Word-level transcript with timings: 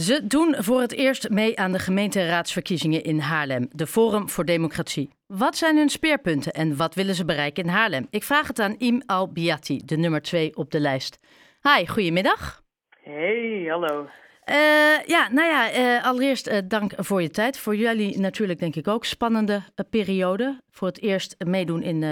Ze 0.00 0.26
doen 0.26 0.54
voor 0.58 0.80
het 0.80 0.92
eerst 0.92 1.28
mee 1.28 1.58
aan 1.58 1.72
de 1.72 1.78
gemeenteraadsverkiezingen 1.78 3.02
in 3.02 3.18
Haarlem, 3.18 3.68
de 3.72 3.86
Forum 3.86 4.28
voor 4.28 4.44
Democratie. 4.44 5.10
Wat 5.26 5.56
zijn 5.56 5.76
hun 5.76 5.88
speerpunten 5.88 6.52
en 6.52 6.76
wat 6.76 6.94
willen 6.94 7.14
ze 7.14 7.24
bereiken 7.24 7.64
in 7.64 7.68
Haarlem? 7.70 8.06
Ik 8.10 8.22
vraag 8.22 8.46
het 8.46 8.58
aan 8.58 8.78
Im 8.78 9.02
Al-Biati, 9.06 9.80
de 9.84 9.96
nummer 9.96 10.22
twee 10.22 10.56
op 10.56 10.70
de 10.70 10.80
lijst. 10.80 11.18
Hi, 11.62 11.86
goedemiddag. 11.86 12.62
Hey, 13.02 13.66
hallo. 13.68 14.02
Uh, 14.02 15.04
ja, 15.06 15.28
nou 15.32 15.48
ja, 15.48 15.72
uh, 15.72 16.04
allereerst 16.04 16.48
uh, 16.48 16.58
dank 16.64 16.92
voor 16.96 17.22
je 17.22 17.30
tijd. 17.30 17.58
Voor 17.58 17.76
jullie 17.76 18.18
natuurlijk 18.18 18.58
denk 18.58 18.76
ik 18.76 18.88
ook 18.88 19.04
spannende 19.04 19.62
periode. 19.90 20.60
Voor 20.70 20.88
het 20.88 21.02
eerst 21.02 21.36
meedoen 21.44 21.82
in, 21.82 22.02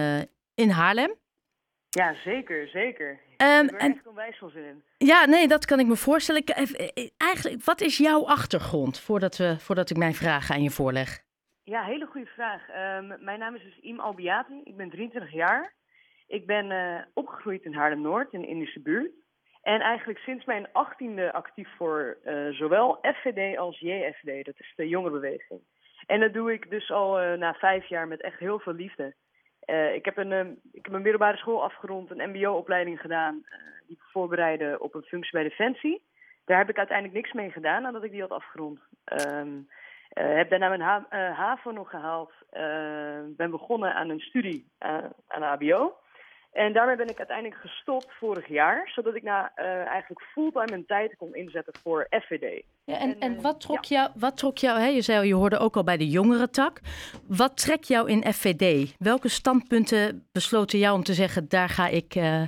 in 0.55 0.71
Haarlem. 0.71 1.15
Ja, 1.89 2.15
zeker, 2.25 2.69
zeker. 2.69 3.21
Um, 3.43 3.65
ik 3.65 3.71
heb 3.71 3.81
er 3.81 3.91
echt 3.91 4.07
onwijs 4.07 4.39
zin 4.39 4.65
in. 4.65 4.83
Ja, 4.99 5.25
nee, 5.25 5.49
dat 5.49 5.65
kan 5.65 5.81
ik 5.81 5.87
me 5.87 5.97
voorstellen. 5.97 6.41
Ik, 6.41 6.51
eigenlijk, 7.17 7.65
wat 7.65 7.81
is 7.81 7.99
jouw 7.99 8.27
achtergrond 8.27 9.01
voordat, 9.01 9.37
we, 9.37 9.59
voordat 9.59 9.91
ik 9.91 9.97
mijn 9.97 10.15
vragen 10.15 10.55
aan 10.55 10.63
je 10.63 10.71
voorleg? 10.71 11.23
Ja, 11.63 11.85
hele 11.85 12.07
goede 12.07 12.27
vraag. 12.27 12.63
Um, 12.69 13.25
mijn 13.25 13.39
naam 13.39 13.55
is 13.55 13.63
dus 13.63 13.79
Im 13.79 14.01
Albiati. 14.01 14.61
Ik 14.65 14.77
ben 14.77 14.91
23 14.91 15.33
jaar. 15.33 15.75
Ik 16.27 16.47
ben 16.47 17.09
opgegroeid 17.15 17.65
in 17.65 17.75
Haarlem-Noord, 17.75 18.33
in 18.33 18.41
de 18.41 18.47
Indische 18.47 18.81
buurt. 18.81 19.13
En 19.63 19.81
eigenlijk 19.81 20.19
sinds 20.19 20.45
mijn 20.45 20.69
achttiende 20.73 21.33
actief 21.33 21.69
voor 21.77 22.19
uh, 22.25 22.49
zowel 22.49 22.99
FVD 23.03 23.59
als 23.59 23.79
JFD, 23.81 24.45
dat 24.45 24.55
is 24.59 24.73
de 24.77 24.89
jongerenbeweging. 24.89 25.61
En 26.07 26.21
dat 26.21 26.33
doe 26.33 26.53
ik 26.53 26.71
dus 26.71 26.91
al 26.91 27.23
uh, 27.23 27.33
na 27.39 27.55
vijf 27.55 27.89
jaar 27.89 28.09
met 28.09 28.21
echt 28.21 28.39
heel 28.39 28.59
veel 28.59 28.73
liefde. 28.73 29.15
Uh, 29.71 29.95
ik, 29.95 30.05
heb 30.05 30.17
een, 30.17 30.61
ik 30.73 30.85
heb 30.85 30.95
een 30.95 31.03
middelbare 31.03 31.37
school 31.37 31.63
afgerond, 31.63 32.11
een 32.11 32.31
mbo-opleiding 32.31 33.01
gedaan, 33.01 33.47
die 33.87 33.97
ik 33.97 34.03
voorbereidde 34.13 34.77
op 34.81 34.95
een 34.95 35.03
functie 35.03 35.33
bij 35.33 35.43
Defensie. 35.43 36.03
Daar 36.45 36.59
heb 36.59 36.69
ik 36.69 36.79
uiteindelijk 36.79 37.17
niks 37.17 37.33
mee 37.33 37.51
gedaan 37.51 37.83
nadat 37.83 38.05
ik 38.05 38.11
die 38.11 38.21
had 38.21 38.31
afgerond. 38.31 38.81
Um, 39.05 39.69
heb 40.09 40.51
daarna 40.51 40.69
mijn 40.69 40.81
ha 40.81 41.07
HAVO 41.33 41.71
nog 41.71 41.91
gehaald. 41.91 42.33
ben 43.37 43.51
begonnen 43.51 43.95
aan 43.95 44.09
een 44.09 44.21
studie 44.21 44.67
aan 45.29 45.59
de 45.59 45.67
HBO. 45.67 45.97
En 46.59 46.73
daarmee 46.73 46.97
ben 46.97 47.09
ik 47.09 47.19
uiteindelijk 47.19 47.61
gestopt 47.61 48.09
vorig 48.11 48.49
jaar, 48.49 48.91
zodat 48.95 49.15
ik 49.15 49.23
na 49.23 49.53
uh, 49.57 49.65
eigenlijk 49.67 50.23
fulltime 50.23 50.71
mijn 50.71 50.87
tijd 50.87 51.17
kon 51.17 51.35
inzetten 51.35 51.75
voor 51.83 52.07
FVD. 52.11 52.65
Ja, 52.85 52.99
en, 52.99 53.21
en, 53.21 53.43
wat 53.43 53.61
trok 53.61 53.85
jou, 53.85 54.11
wat 54.15 54.37
trok 54.37 54.59
jou 54.59 54.79
hè, 54.81 54.87
je 54.87 55.03
zei 55.03 55.27
je 55.27 55.35
hoorde 55.35 55.59
ook 55.59 55.77
al 55.77 55.85
bij 55.85 55.97
de 55.97 56.09
jongere 56.09 56.51
tak. 56.51 56.81
Wat 57.29 57.57
trekt 57.57 57.89
jou 57.89 58.11
in 58.11 58.33
FVD? 58.33 58.95
Welke 58.99 59.29
standpunten 59.29 60.29
besloten 60.33 60.79
jou 60.79 60.97
om 60.97 61.03
te 61.03 61.13
zeggen, 61.13 61.49
daar 61.49 61.69
ga 61.69 61.89
ik, 61.89 62.15
uh, 62.15 62.43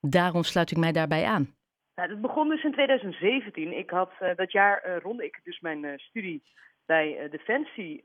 daarom 0.00 0.42
sluit 0.42 0.70
ik 0.70 0.76
mij 0.76 0.92
daarbij 0.92 1.24
aan? 1.24 1.54
Nou, 1.94 2.08
dat 2.08 2.20
begon 2.20 2.48
dus 2.48 2.64
in 2.64 2.72
2017. 2.72 3.78
Ik 3.78 3.90
had, 3.90 4.12
uh, 4.20 4.30
dat 4.36 4.52
jaar 4.52 4.98
ronde 5.02 5.24
ik 5.24 5.40
dus 5.44 5.60
mijn 5.60 5.98
studie 5.98 6.42
bij 6.86 7.28
Defensie 7.30 8.02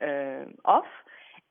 af. 0.61 0.87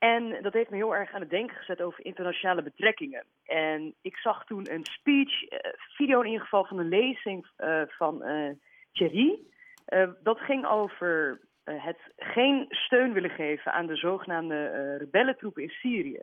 En 0.02 0.42
dat 0.42 0.52
heeft 0.52 0.70
me 0.70 0.76
heel 0.76 0.94
erg 0.96 1.12
aan 1.12 1.20
het 1.20 1.30
denken 1.30 1.56
gezet 1.56 1.82
over 1.82 2.04
internationale 2.04 2.62
betrekkingen. 2.62 3.24
En 3.44 3.94
ik 4.00 4.16
zag 4.16 4.44
toen 4.44 4.72
een 4.72 4.84
speech, 4.84 5.42
uh, 5.42 5.58
video 5.96 6.20
in 6.20 6.26
ieder 6.26 6.42
geval 6.42 6.64
van 6.64 6.78
een 6.78 6.88
lezing 6.88 7.46
uh, 7.58 7.82
van 7.86 8.28
uh, 8.28 8.50
Thierry. 8.92 9.38
dat 10.22 10.38
ging 10.38 10.66
over 10.66 11.40
het 11.64 11.98
geen 12.16 12.66
steun 12.68 13.12
willen 13.12 13.30
geven 13.30 13.72
aan 13.72 13.86
de 13.86 13.96
zogenaamde 13.96 14.96
rebellentroepen 14.96 15.62
in 15.62 15.70
Syrië. 15.70 16.20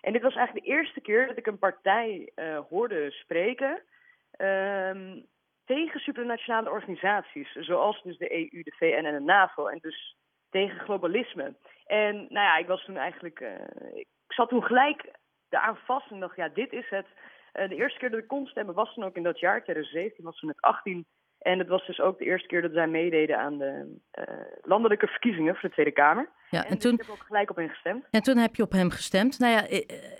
En 0.00 0.12
dit 0.12 0.22
was 0.22 0.34
eigenlijk 0.34 0.66
de 0.66 0.72
eerste 0.72 1.00
keer 1.00 1.26
dat 1.26 1.36
ik 1.36 1.46
een 1.46 1.58
partij 1.58 2.32
hoorde 2.68 3.10
spreken 3.10 3.82
ehm, 4.30 5.20
tegen 5.64 6.00
supranationale 6.00 6.70
organisaties, 6.70 7.52
zoals 7.52 8.02
dus 8.02 8.18
de 8.18 8.32
EU, 8.32 8.62
de 8.62 8.74
VN 8.76 9.04
en 9.04 9.14
de 9.14 9.20
NAVO. 9.20 9.66
En 9.66 9.78
dus 9.80 10.16
tegen 10.52 10.80
globalisme. 10.80 11.54
En 11.86 12.14
nou 12.14 12.46
ja, 12.46 12.56
ik 12.56 12.66
was 12.66 12.84
toen 12.84 12.96
eigenlijk. 12.96 13.40
Uh, 13.40 13.50
ik 13.94 14.06
zat 14.28 14.48
toen 14.48 14.62
gelijk 14.62 15.10
daaraan 15.48 15.78
vast 15.84 16.10
en 16.10 16.20
dacht, 16.20 16.36
ja, 16.36 16.48
dit 16.48 16.72
is 16.72 16.88
het. 16.88 17.06
Uh, 17.06 17.68
de 17.68 17.74
eerste 17.74 17.98
keer 17.98 18.10
dat 18.10 18.18
ik 18.18 18.28
kon 18.28 18.46
stemmen 18.46 18.74
was 18.74 18.94
toen 18.94 19.04
ook 19.04 19.16
in 19.16 19.22
dat 19.22 19.40
jaar, 19.40 19.62
2017, 19.62 20.24
was 20.24 20.38
toen 20.38 20.48
met 20.48 20.60
18. 20.60 21.06
En 21.38 21.58
het 21.58 21.68
was 21.68 21.86
dus 21.86 22.00
ook 22.00 22.18
de 22.18 22.24
eerste 22.24 22.48
keer 22.48 22.62
dat 22.62 22.72
zij 22.72 22.86
meededen 22.86 23.38
aan 23.38 23.58
de 23.58 24.00
uh, 24.18 24.24
landelijke 24.62 25.06
verkiezingen 25.06 25.54
voor 25.54 25.68
de 25.68 25.74
Tweede 25.74 25.92
Kamer. 25.92 26.28
Ja, 26.50 26.64
en, 26.64 26.70
en 26.70 26.78
toen, 26.78 26.92
ik 26.92 27.00
heb 27.00 27.10
ook 27.10 27.26
gelijk 27.26 27.50
op 27.50 27.56
hem 27.56 27.68
gestemd. 27.68 28.06
En 28.10 28.22
toen 28.22 28.36
heb 28.36 28.54
je 28.54 28.62
op 28.62 28.72
hem 28.72 28.90
gestemd. 28.90 29.38
Nou 29.38 29.52
ja, 29.52 29.66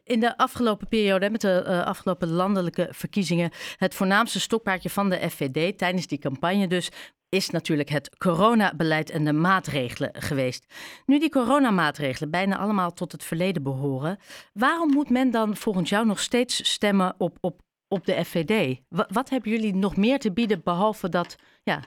in 0.05 0.21
de 0.21 0.37
afgelopen 0.37 0.89
periode, 0.89 1.31
met 1.31 1.41
de 1.41 1.65
uh, 1.67 1.87
afgelopen 1.87 2.29
landelijke 2.29 2.89
verkiezingen, 2.91 3.51
het 3.77 3.95
voornaamste 3.95 4.41
stokpaardje 4.41 4.91
van 4.91 5.11
de 5.11 5.17
FVD 5.31 5.79
tijdens 5.79 6.07
die 6.07 6.19
campagne 6.19 6.67
dus 6.67 6.91
is 7.33 7.51
natuurlijk 7.51 7.89
het 7.89 8.17
coronabeleid 8.19 9.11
en 9.11 9.25
de 9.25 9.33
maatregelen 9.33 10.11
geweest. 10.15 10.63
Nu 11.07 11.19
die 11.19 11.31
coronamaatregelen 11.31 12.31
bijna 12.31 12.59
allemaal 12.59 12.91
tot 12.91 13.13
het 13.13 13.25
verleden 13.25 13.63
behoren, 13.63 14.19
waarom 14.53 14.91
moet 14.91 15.11
men 15.11 15.31
dan 15.31 15.57
volgens 15.57 15.91
jou 15.91 16.07
nog 16.07 16.19
steeds 16.19 16.73
stemmen 16.73 17.15
op, 17.19 17.37
op, 17.41 17.61
op 17.89 18.05
de 18.05 18.25
FVD? 18.25 18.81
Wat, 18.89 19.11
wat 19.11 19.31
hebben 19.31 19.51
jullie 19.51 19.75
nog 19.75 19.97
meer 19.97 20.19
te 20.19 20.33
bieden 20.33 20.63
behalve 20.63 21.09
dat, 21.09 21.37
ja, 21.63 21.81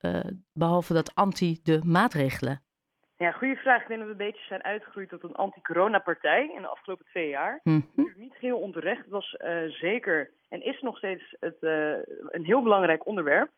uh, 0.00 0.20
behalve 0.52 0.92
dat 0.92 1.14
anti 1.14 1.58
de 1.62 1.80
maatregelen? 1.84 2.62
Ja, 3.16 3.30
goede 3.30 3.56
vraag. 3.56 3.82
Ik 3.82 3.88
denk 3.88 4.00
dat 4.00 4.08
we 4.08 4.14
een 4.14 4.30
beetje 4.30 4.46
zijn 4.46 4.64
uitgegroeid 4.64 5.08
tot 5.08 5.22
een 5.22 5.34
anti-corona-partij 5.34 6.52
in 6.54 6.62
de 6.62 6.68
afgelopen 6.68 7.06
twee 7.06 7.28
jaar. 7.28 7.60
Mm 7.62 7.90
-hmm. 7.94 8.12
Niet 8.16 8.36
heel 8.36 8.58
onterecht. 8.58 9.00
Het 9.00 9.10
was 9.10 9.36
uh, 9.38 9.68
zeker 9.68 10.30
en 10.48 10.64
is 10.64 10.80
nog 10.80 10.96
steeds 10.96 11.36
het, 11.40 11.56
uh, 11.60 11.92
een 12.28 12.44
heel 12.44 12.62
belangrijk 12.62 13.06
onderwerp. 13.06 13.50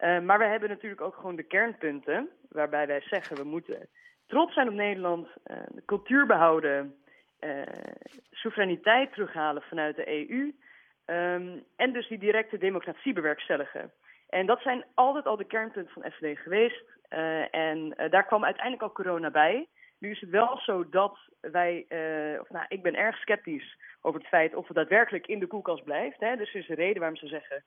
Uh, 0.00 0.20
maar 0.20 0.38
we 0.38 0.44
hebben 0.44 0.68
natuurlijk 0.68 1.00
ook 1.00 1.14
gewoon 1.14 1.36
de 1.36 1.42
kernpunten, 1.42 2.28
waarbij 2.48 2.86
wij 2.86 3.00
zeggen 3.00 3.36
we 3.36 3.44
moeten 3.44 3.88
trots 4.26 4.54
zijn 4.54 4.68
op 4.68 4.74
Nederland, 4.74 5.26
uh, 5.26 5.56
de 5.68 5.84
cultuur 5.84 6.26
behouden, 6.26 6.94
uh, 7.40 7.62
soevereiniteit 8.30 9.12
terughalen 9.12 9.62
vanuit 9.62 9.96
de 9.96 10.08
EU 10.08 10.54
ehm, 11.04 11.58
en 11.76 11.92
dus 11.92 12.08
die 12.08 12.18
directe 12.18 12.58
democratie 12.58 13.12
bewerkstelligen. 13.12 13.92
En 14.28 14.46
dat 14.46 14.60
zijn 14.60 14.84
altijd 14.94 15.26
al 15.26 15.36
de 15.36 15.44
kernpunten 15.44 15.92
van 15.92 16.10
FVD 16.10 16.38
geweest. 16.38 16.98
en 17.50 17.94
daar 18.10 18.26
kwam 18.26 18.44
uiteindelijk 18.44 18.82
al 18.82 18.92
corona 18.92 19.30
bij. 19.30 19.68
Nu 19.98 20.10
is 20.10 20.20
het 20.20 20.30
wel 20.30 20.58
zo 20.58 20.88
dat 20.88 21.18
wij, 21.40 21.86
of 22.40 22.50
nou, 22.50 22.64
ik 22.68 22.82
ben 22.82 22.94
erg 22.94 23.16
sceptisch 23.16 23.78
over 24.00 24.20
het 24.20 24.28
feit 24.28 24.54
of 24.54 24.66
het 24.66 24.76
daadwerkelijk 24.76 25.26
in 25.26 25.38
de 25.38 25.46
koelkast 25.46 25.84
blijft. 25.84 26.20
Hè. 26.20 26.36
Dus 26.36 26.54
er 26.54 26.60
is 26.60 26.68
een 26.68 26.74
reden 26.74 26.98
waarom 26.98 27.16
ze 27.16 27.26
zeggen 27.26 27.64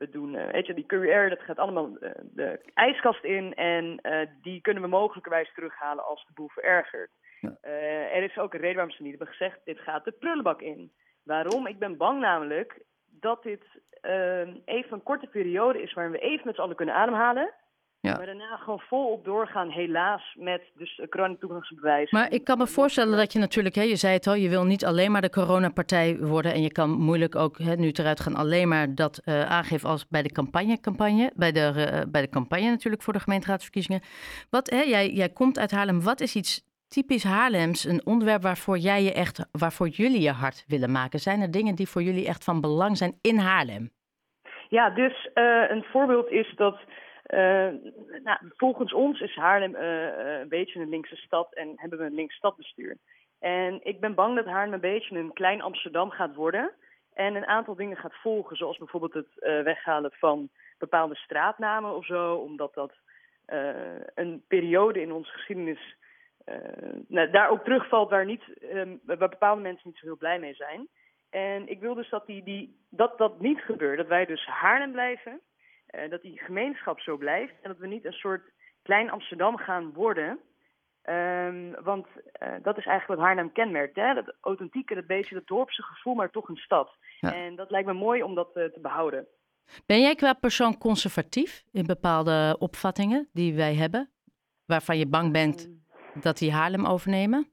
we 0.00 0.10
doen, 0.10 0.34
uh, 0.34 0.50
weet 0.50 0.66
je, 0.66 0.74
die 0.74 0.86
QR, 0.86 1.28
dat 1.28 1.40
gaat 1.40 1.58
allemaal 1.58 1.90
uh, 2.00 2.10
de 2.22 2.60
ijskast 2.74 3.24
in 3.24 3.54
en 3.54 3.98
uh, 4.02 4.26
die 4.42 4.60
kunnen 4.60 4.82
we 4.82 4.88
mogelijkerwijs 4.88 5.52
terughalen 5.54 6.06
als 6.06 6.26
de 6.26 6.32
boel 6.34 6.48
verergert. 6.48 7.10
Ja. 7.40 7.56
er 8.12 8.22
is 8.22 8.38
ook 8.38 8.54
een 8.54 8.60
reden 8.60 8.76
waarom 8.76 8.94
ze 8.94 9.02
niet 9.02 9.10
hebben 9.10 9.34
gezegd, 9.34 9.60
dit 9.64 9.78
gaat 9.78 10.04
de 10.04 10.12
prullenbak 10.12 10.60
in. 10.60 10.92
Waarom? 11.22 11.66
Ik 11.66 11.78
ben 11.78 11.96
bang 11.96 12.20
namelijk 12.20 12.82
dat 13.20 13.42
dit 13.42 13.64
even 14.64 14.92
een 14.92 15.02
korte 15.02 15.26
periode 15.26 15.82
is 15.82 15.92
waarin 15.92 16.12
we 16.12 16.18
even 16.18 16.46
met 16.46 16.54
z'n 16.54 16.60
allen 16.60 16.76
kunnen 16.76 16.94
ademhalen. 16.94 17.52
Ja. 18.02 18.16
Maar 18.16 18.26
daarna 18.26 18.56
gewoon 18.56 18.80
volop 18.80 19.24
doorgaan, 19.24 19.68
helaas, 19.68 20.34
met 20.38 20.62
dus 20.76 21.02
coronatoegangsbewijs. 21.10 22.10
Maar 22.10 22.32
ik 22.32 22.44
kan 22.44 22.58
me 22.58 22.66
voorstellen 22.66 23.16
dat 23.16 23.32
je 23.32 23.38
natuurlijk, 23.38 23.74
hè, 23.74 23.82
je 23.82 23.96
zei 23.96 24.12
het 24.12 24.26
al, 24.26 24.34
je 24.34 24.48
wil 24.48 24.64
niet 24.64 24.84
alleen 24.84 25.12
maar 25.12 25.20
de 25.20 25.30
coronapartij 25.30 26.18
worden. 26.18 26.52
En 26.52 26.62
je 26.62 26.72
kan 26.72 26.90
moeilijk 26.90 27.34
ook 27.34 27.58
hè, 27.58 27.74
nu 27.74 27.90
eruit 27.90 28.20
gaan 28.20 28.34
alleen 28.34 28.68
maar 28.68 28.94
dat 28.94 29.22
uh, 29.24 29.50
aangeven 29.50 29.88
als 29.88 30.08
bij 30.08 30.22
de 30.22 30.32
campagne, 30.32 30.80
campagne 30.80 31.32
bij, 31.34 31.52
de, 31.52 31.72
uh, 31.76 32.12
bij 32.12 32.20
de 32.20 32.28
campagne 32.28 32.70
natuurlijk 32.70 33.02
voor 33.02 33.12
de 33.12 33.20
gemeenteraadsverkiezingen. 33.20 34.00
Wat, 34.50 34.70
hè, 34.70 34.80
jij, 34.80 35.10
jij 35.10 35.28
komt 35.28 35.58
uit 35.58 35.70
Haarlem, 35.70 36.02
wat 36.02 36.20
is 36.20 36.36
iets 36.36 36.68
typisch 36.88 37.24
Haarlems, 37.24 37.84
een 37.84 38.06
onderwerp 38.06 38.42
waarvoor 38.42 38.78
jij 38.78 39.02
je 39.02 39.12
echt, 39.12 39.48
waarvoor 39.52 39.88
jullie 39.88 40.20
je 40.20 40.32
hart 40.32 40.64
willen 40.66 40.92
maken? 40.92 41.18
Zijn 41.18 41.40
er 41.40 41.50
dingen 41.50 41.74
die 41.74 41.88
voor 41.88 42.02
jullie 42.02 42.26
echt 42.26 42.44
van 42.44 42.60
belang 42.60 42.96
zijn 42.96 43.18
in 43.22 43.38
Haarlem? 43.38 43.90
Ja, 44.68 44.90
dus 44.90 45.28
uh, 45.34 45.70
een 45.70 45.84
voorbeeld 45.92 46.30
is 46.30 46.52
dat 46.56 46.78
nou, 48.22 48.38
volgens 48.56 48.92
ons 48.92 49.20
is 49.20 49.36
Haarlem 49.36 49.74
uh, 49.74 50.40
een 50.40 50.48
beetje 50.48 50.80
een 50.80 50.88
linkse 50.88 51.16
stad 51.16 51.54
en 51.54 51.72
hebben 51.76 51.98
we 51.98 52.04
een 52.04 52.14
links 52.14 52.34
stadbestuur. 52.34 52.96
En 53.38 53.80
ik 53.82 54.00
ben 54.00 54.14
bang 54.14 54.36
dat 54.36 54.46
Haarlem 54.46 54.74
een 54.74 54.80
beetje 54.80 55.18
een 55.18 55.32
klein 55.32 55.62
Amsterdam 55.62 56.10
gaat 56.10 56.34
worden. 56.34 56.72
En 57.14 57.34
een 57.34 57.46
aantal 57.46 57.74
dingen 57.74 57.96
gaat 57.96 58.14
volgen, 58.14 58.56
zoals 58.56 58.78
bijvoorbeeld 58.78 59.12
het 59.12 59.34
weghalen 59.64 60.12
van 60.12 60.48
bepaalde 60.78 61.14
straatnamen 61.14 61.96
of 61.96 62.06
zo. 62.06 62.34
Omdat 62.34 62.74
dat 62.74 62.92
een 64.14 64.44
periode 64.48 65.00
in 65.00 65.12
onze 65.12 65.30
geschiedenis 65.30 65.96
nou, 67.08 67.30
daar 67.30 67.48
ook 67.48 67.64
terugvalt 67.64 68.10
waar, 68.10 68.24
niet, 68.24 68.44
waar 69.04 69.28
bepaalde 69.28 69.62
mensen 69.62 69.88
niet 69.88 69.98
zo 69.98 70.06
heel 70.06 70.16
blij 70.16 70.38
mee 70.38 70.54
zijn. 70.54 70.88
En 71.30 71.68
ik 71.68 71.80
wil 71.80 71.94
dus 71.94 72.08
dat 72.08 72.26
die, 72.26 72.42
die, 72.42 72.76
dat, 72.88 73.18
dat 73.18 73.40
niet 73.40 73.60
gebeurt. 73.60 73.96
Dat 73.96 74.06
wij 74.06 74.26
dus 74.26 74.46
Haarlem 74.46 74.92
blijven. 74.92 75.40
Uh, 75.94 76.10
dat 76.10 76.22
die 76.22 76.38
gemeenschap 76.38 77.00
zo 77.00 77.16
blijft 77.16 77.54
en 77.62 77.68
dat 77.68 77.78
we 77.78 77.86
niet 77.86 78.04
een 78.04 78.12
soort 78.12 78.52
klein 78.82 79.10
Amsterdam 79.10 79.56
gaan 79.56 79.92
worden. 79.92 80.38
Um, 81.04 81.74
want 81.82 82.06
uh, 82.42 82.54
dat 82.62 82.78
is 82.78 82.86
eigenlijk 82.86 83.06
wat 83.06 83.18
Haarlem 83.18 83.52
kenmerkt. 83.52 83.96
Hè? 83.96 84.14
Dat 84.14 84.34
authentieke, 84.40 84.94
dat 84.94 85.06
beetje 85.06 85.34
dat 85.34 85.46
dorpse 85.46 85.82
gevoel, 85.82 86.14
maar 86.14 86.30
toch 86.30 86.48
een 86.48 86.56
stad. 86.56 86.90
Ja. 87.20 87.34
En 87.34 87.56
dat 87.56 87.70
lijkt 87.70 87.86
me 87.86 87.92
mooi 87.92 88.22
om 88.22 88.34
dat 88.34 88.56
uh, 88.56 88.64
te 88.64 88.80
behouden. 88.80 89.26
Ben 89.86 90.00
jij 90.00 90.14
qua 90.14 90.32
persoon 90.32 90.78
conservatief 90.78 91.64
in 91.72 91.86
bepaalde 91.86 92.56
opvattingen 92.58 93.28
die 93.32 93.54
wij 93.54 93.74
hebben, 93.74 94.10
waarvan 94.66 94.98
je 94.98 95.06
bang 95.06 95.32
bent 95.32 95.64
ehm. 95.64 96.20
dat 96.20 96.38
die 96.38 96.52
Haarlem 96.52 96.86
overnemen? 96.86 97.48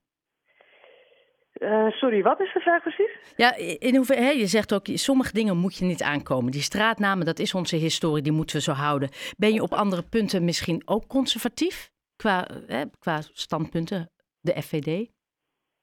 Uh, 1.59 1.91
sorry, 1.91 2.23
wat 2.23 2.39
is 2.39 2.53
de 2.53 2.59
vraag 2.59 2.81
precies? 2.81 3.33
Ja, 3.35 3.55
in 3.79 3.95
hoeverre, 3.95 4.21
hè, 4.21 4.29
je 4.29 4.45
zegt 4.45 4.73
ook, 4.73 4.85
sommige 4.85 5.33
dingen 5.33 5.57
moet 5.57 5.77
je 5.77 5.85
niet 5.85 6.03
aankomen. 6.03 6.51
Die 6.51 6.61
straatnamen, 6.61 7.25
dat 7.25 7.39
is 7.39 7.53
onze 7.53 7.75
historie, 7.75 8.23
die 8.23 8.31
moeten 8.31 8.55
we 8.55 8.61
zo 8.61 8.71
houden. 8.71 9.09
Ben 9.37 9.53
je 9.53 9.61
op 9.61 9.73
andere 9.73 10.03
punten 10.09 10.45
misschien 10.45 10.81
ook 10.85 11.07
conservatief 11.07 11.91
qua, 12.15 12.47
hè, 12.67 12.83
qua 12.99 13.21
standpunten, 13.21 14.09
de 14.41 14.61
FVD? 14.61 15.09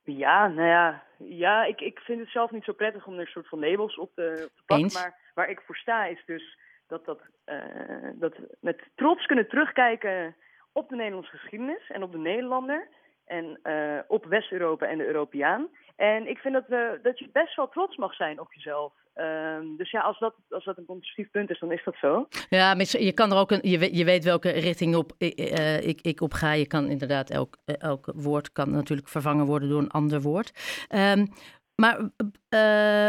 Ja, 0.03 0.49
nou 0.49 0.69
ja, 0.69 1.03
ja 1.19 1.65
ik, 1.65 1.81
ik 1.81 1.99
vind 1.99 2.21
het 2.21 2.29
zelf 2.29 2.51
niet 2.51 2.65
zo 2.65 2.73
prettig 2.73 3.07
om 3.07 3.15
er 3.15 3.21
een 3.21 3.27
soort 3.27 3.49
van 3.49 3.59
labels 3.59 3.97
op 3.97 4.15
te, 4.15 4.43
op 4.45 4.57
te 4.57 4.63
pakken. 4.67 4.93
Maar 4.93 5.19
waar 5.35 5.51
ik 5.51 5.61
voor 5.61 5.77
sta 5.77 6.05
is 6.05 6.23
dus 6.27 6.59
dat, 6.87 7.05
dat, 7.05 7.21
uh, 7.47 8.11
dat 8.15 8.35
met 8.61 8.83
trots 8.95 9.27
kunnen 9.27 9.49
terugkijken 9.49 10.37
op 10.73 10.89
de 10.89 10.97
Nederlandse 10.97 11.37
geschiedenis 11.37 11.91
en 11.91 12.03
op 12.03 12.13
de 12.13 12.19
Nederlander 12.19 12.89
en 13.25 13.61
uh, 13.65 13.99
op 14.09 14.25
West-Europa 14.25 14.87
en 14.87 14.99
de 14.99 15.07
Europeaan. 15.07 15.69
En 15.97 16.29
ik 16.29 16.39
vind 16.39 16.55
dat, 16.55 16.65
we, 16.69 17.01
dat 17.03 17.19
je 17.19 17.29
best 17.33 17.57
wel 17.57 17.69
trots 17.69 17.97
mag 17.97 18.15
zijn 18.15 18.41
op 18.41 18.53
jezelf. 18.53 18.93
Uh, 19.17 19.59
dus 19.77 19.91
ja, 19.91 20.01
als 20.01 20.19
dat, 20.19 20.35
als 20.51 20.65
dat 20.65 20.79
een 20.79 20.85
constructief 20.85 21.31
punt 21.31 21.51
is, 21.51 21.59
dan 21.59 21.73
is 21.73 21.85
dat 21.85 21.97
zo. 21.97 22.29
Ja, 22.49 22.75
je 22.79 23.13
kan 23.13 23.33
er 23.33 23.39
ook 23.39 23.51
een, 23.51 23.71
je, 23.71 23.79
weet, 23.79 23.97
je 23.97 24.05
weet 24.05 24.25
welke 24.25 24.51
richting 24.51 24.97
op, 24.97 25.13
uh, 25.19 25.81
ik, 25.81 26.01
ik 26.01 26.21
op 26.21 26.33
ga. 26.33 26.53
Je 26.53 26.67
kan 26.67 26.89
inderdaad, 26.89 27.31
elk, 27.31 27.57
elk 27.65 28.13
woord 28.15 28.53
kan 28.53 28.71
natuurlijk 28.71 29.09
vervangen 29.09 29.47
worden 29.47 29.69
door 29.69 29.81
een 29.81 29.91
ander 29.91 30.21
woord. 30.21 30.53
Um, 30.95 31.29
maar 31.75 32.11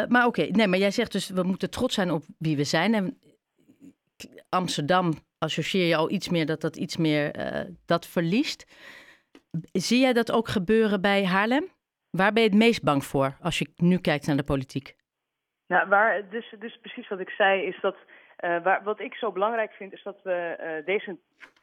maar 0.08 0.26
oké, 0.26 0.42
nee, 0.42 0.68
maar 0.68 0.80
jij 0.80 0.92
zegt 0.92 1.12
dus, 1.12 1.30
we 1.30 1.44
moeten 1.44 1.70
trots 1.70 1.96
zijn 1.96 2.12
op 2.12 2.24
wie 2.38 2.56
we 2.56 2.64
zijn. 2.64 2.94
En 2.94 3.20
Amsterdam 4.50 5.14
associeer 5.38 5.88
je 5.88 5.96
al 5.96 6.12
iets 6.12 6.30
meer 6.30 6.46
dat 6.46 6.62
dat 6.62 6.76
iets 6.76 6.98
meer 6.98 7.32
dat 7.86 8.08
verliest. 8.08 8.66
Zie 9.72 10.00
jij 10.00 10.14
dat 10.14 10.32
ook 10.32 10.48
gebeuren 10.48 11.02
bij 11.02 11.26
Haarlem? 11.26 11.74
Waar 12.10 12.34
ben 12.34 12.44
je 12.44 12.50
het 12.50 12.58
meest 12.58 12.84
bang 12.84 13.04
voor 13.04 13.38
als 13.42 13.60
je 13.60 13.68
nu 13.76 13.98
kijkt 13.98 14.28
naar 14.28 14.36
de 14.36 14.44
politiek? 14.44 14.96
Nou, 15.68 15.90
waar, 15.90 16.30
dus, 16.30 16.56
dus 16.60 16.78
precies 16.82 17.08
wat 17.08 17.20
ik 17.20 17.30
zei 17.30 17.62
is 17.62 17.80
dat. 17.82 17.96
Uh, 18.40 18.64
waar, 18.64 18.84
wat 18.84 19.00
ik 19.00 19.16
zo 19.16 19.32
belangrijk 19.32 19.72
vind, 19.72 19.94
is 19.94 20.04
dat 20.04 20.20
we 20.24 20.58
uh, 20.60 20.86
deze, 20.86 21.18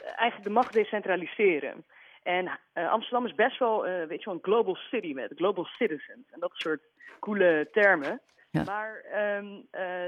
eigenlijk 0.05 0.43
de 0.43 0.51
macht 0.51 0.73
decentraliseren. 0.73 1.85
En 2.23 2.59
uh, 2.75 2.91
Amsterdam 2.91 3.27
is 3.27 3.35
best 3.35 3.59
wel, 3.59 3.83
weet 3.83 4.19
je 4.19 4.25
wel, 4.25 4.35
een 4.35 4.43
global 4.43 4.75
city 4.75 5.13
met 5.13 5.33
global 5.37 5.65
citizens 5.65 6.31
en 6.31 6.41
dat 6.41 6.51
soort 6.55 6.83
coole 7.21 7.69
termen. 7.73 8.21
Ja. 8.51 8.63
Maar 8.65 9.05
um, 9.37 9.67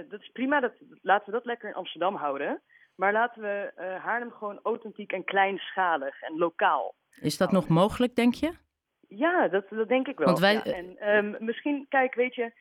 dat 0.09 0.21
is 0.21 0.31
prima, 0.33 0.61
dat, 0.61 0.73
laten 1.03 1.27
we 1.27 1.33
dat 1.33 1.45
lekker 1.45 1.69
in 1.69 1.75
Amsterdam 1.75 2.15
houden. 2.15 2.63
Maar 2.95 3.13
laten 3.13 3.43
we 3.43 3.73
Haarlem 4.03 4.31
gewoon 4.31 4.61
authentiek 4.63 5.13
en 5.13 5.25
kleinschalig 5.25 6.23
en 6.23 6.39
lokaal 6.39 6.95
is 7.21 7.37
dat 7.37 7.53
nog 7.53 7.69
mogelijk, 7.69 8.15
denk 8.15 8.35
je? 8.35 8.53
Ja, 9.09 9.49
dat, 9.49 9.65
dat 9.69 9.89
denk 9.89 10.09
ik 10.09 10.19
wel. 10.19 10.27
Want 10.27 10.39
wij... 10.39 10.63
En 10.63 11.17
um, 11.17 11.37
misschien, 11.39 11.87
kijk, 11.89 12.15
weet 12.15 12.35
je, 12.35 12.53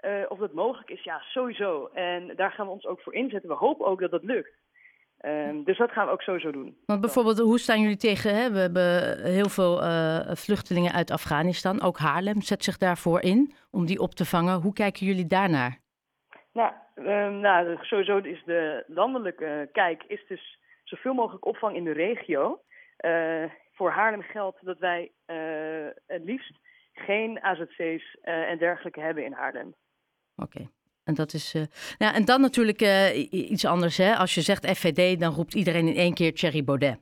uh, 0.00 0.24
of 0.28 0.38
dat 0.38 0.52
mogelijk 0.52 0.90
is, 0.90 1.02
ja, 1.02 1.18
sowieso. 1.20 1.86
En 1.86 2.32
daar 2.36 2.50
gaan 2.50 2.66
we 2.66 2.72
ons 2.72 2.86
ook 2.86 3.00
voor 3.00 3.14
inzetten. 3.14 3.50
We 3.50 3.56
hopen 3.56 3.86
ook 3.86 4.00
dat 4.00 4.10
dat 4.10 4.24
lukt. 4.24 4.56
Um, 5.20 5.64
dus 5.64 5.78
dat 5.78 5.90
gaan 5.90 6.06
we 6.06 6.12
ook 6.12 6.22
sowieso 6.22 6.50
doen. 6.50 6.76
Want 6.86 7.00
bijvoorbeeld, 7.00 7.38
hoe 7.38 7.58
staan 7.58 7.80
jullie 7.80 7.96
tegen? 7.96 8.34
Hè? 8.34 8.50
We 8.50 8.58
hebben 8.58 9.22
heel 9.24 9.48
veel 9.48 9.82
uh, 9.82 10.34
vluchtelingen 10.34 10.92
uit 10.92 11.10
Afghanistan. 11.10 11.82
Ook 11.82 11.98
Haarlem 11.98 12.42
zet 12.42 12.64
zich 12.64 12.78
daarvoor 12.78 13.22
in 13.22 13.52
om 13.70 13.86
die 13.86 14.00
op 14.00 14.14
te 14.14 14.24
vangen. 14.24 14.60
Hoe 14.60 14.72
kijken 14.72 15.06
jullie 15.06 15.26
daarnaar? 15.26 15.78
Nou, 16.52 16.72
um, 16.94 17.40
nou 17.40 17.78
sowieso 17.80 18.16
is 18.18 18.42
de 18.44 18.84
landelijke 18.86 19.68
kijk 19.72 20.02
is 20.06 20.24
dus 20.28 20.58
zoveel 20.84 21.14
mogelijk 21.14 21.46
opvang 21.46 21.76
in 21.76 21.84
de 21.84 21.92
regio. 21.92 22.60
Uh, 23.00 23.44
voor 23.78 23.90
Haarlem 23.90 24.22
geldt 24.22 24.64
dat 24.64 24.78
wij 24.78 25.12
uh, 25.26 25.88
het 26.06 26.24
liefst 26.24 26.58
geen 26.92 27.42
AZC's 27.42 28.16
eh, 28.22 28.50
en 28.50 28.58
dergelijke 28.58 29.00
hebben 29.00 29.24
in 29.24 29.32
Haarlem. 29.32 29.74
Oké. 30.36 30.70
En 31.04 31.14
dat 31.14 31.32
is. 31.32 31.54
Uh, 31.54 31.62
ja, 31.98 32.14
en 32.14 32.24
dan 32.24 32.40
natuurlijk 32.40 32.80
iets 33.30 33.64
anders. 33.64 33.96
Hè? 33.96 34.16
Als 34.16 34.34
je 34.34 34.40
zegt 34.40 34.66
FVD, 34.66 35.20
dan 35.20 35.34
roept 35.34 35.54
iedereen 35.54 35.88
in 35.88 35.96
één 35.96 36.14
keer 36.14 36.34
Thierry 36.34 36.64
Baudet. 36.64 36.98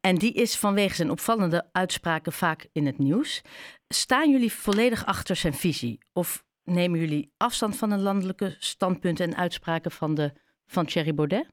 en 0.00 0.14
die 0.14 0.32
is 0.32 0.58
vanwege 0.58 0.94
zijn 0.94 1.10
opvallende 1.10 1.68
uitspraken 1.72 2.32
vaak 2.32 2.68
in 2.72 2.86
het 2.86 2.98
nieuws. 2.98 3.42
Staan 3.88 4.30
jullie 4.30 4.52
volledig 4.52 5.06
achter 5.06 5.36
zijn 5.36 5.54
visie? 5.54 5.98
Of 6.12 6.44
nemen 6.64 6.98
jullie 6.98 7.32
afstand 7.36 7.76
van 7.76 7.90
een 7.90 8.02
landelijke 8.02 8.56
standpunten 8.58 9.26
en 9.26 9.36
uitspraken 9.36 9.90
van, 9.90 10.14
de, 10.14 10.32
van 10.66 10.86
Thierry 10.86 11.14
Baudet? 11.14 11.46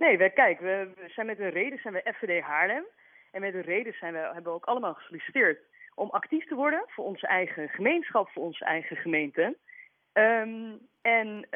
Nee, 0.00 0.18
we, 0.18 0.30
kijk, 0.30 0.60
we, 0.60 0.90
zijn 1.14 1.26
met 1.26 1.38
een 1.38 1.50
reden 1.50 1.78
zijn 1.78 1.94
we 1.94 2.12
FVD 2.14 2.42
Haarlem. 2.42 2.84
En 3.30 3.40
met 3.40 3.54
een 3.54 3.62
reden 3.62 3.94
zijn 4.00 4.12
we, 4.12 4.18
hebben 4.18 4.42
we 4.42 4.58
ook 4.58 4.64
allemaal 4.64 4.94
gesolliciteerd 4.94 5.58
om 5.94 6.10
actief 6.10 6.46
te 6.46 6.54
worden 6.54 6.84
voor 6.86 7.04
onze 7.04 7.26
eigen 7.26 7.68
gemeenschap, 7.68 8.28
voor 8.28 8.42
onze 8.42 8.64
eigen 8.64 8.96
gemeente. 8.96 9.56
Um, 10.12 10.78
en 11.00 11.26
uh, 11.26 11.50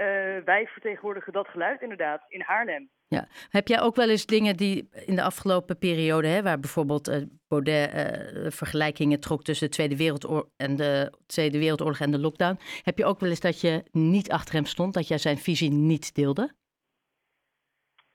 wij 0.44 0.66
vertegenwoordigen 0.66 1.32
dat 1.32 1.48
geluid 1.48 1.82
inderdaad 1.82 2.24
in 2.28 2.40
Haarlem. 2.40 2.88
Ja. 3.06 3.28
Heb 3.48 3.68
jij 3.68 3.80
ook 3.80 3.96
wel 3.96 4.10
eens 4.10 4.26
dingen 4.26 4.56
die 4.56 4.88
in 4.92 5.16
de 5.16 5.22
afgelopen 5.22 5.78
periode, 5.78 6.28
hè, 6.28 6.42
waar 6.42 6.60
bijvoorbeeld 6.60 7.08
uh, 7.08 7.16
Baudet 7.48 7.94
uh, 7.94 8.50
vergelijkingen 8.50 9.20
trok 9.20 9.42
tussen 9.42 9.66
de 9.66 9.72
Tweede 9.72 9.96
Wereldoorlog 9.96 10.48
en 10.56 10.76
de 10.76 11.12
Tweede 11.26 11.58
Wereldoorlog 11.58 12.00
en 12.00 12.10
de 12.10 12.18
lockdown, 12.18 12.58
heb 12.82 12.98
je 12.98 13.04
ook 13.04 13.20
wel 13.20 13.30
eens 13.30 13.40
dat 13.40 13.60
je 13.60 13.82
niet 13.90 14.30
achter 14.30 14.54
hem 14.54 14.64
stond, 14.64 14.94
dat 14.94 15.08
jij 15.08 15.18
zijn 15.18 15.38
visie 15.38 15.70
niet 15.70 16.14
deelde? 16.14 16.54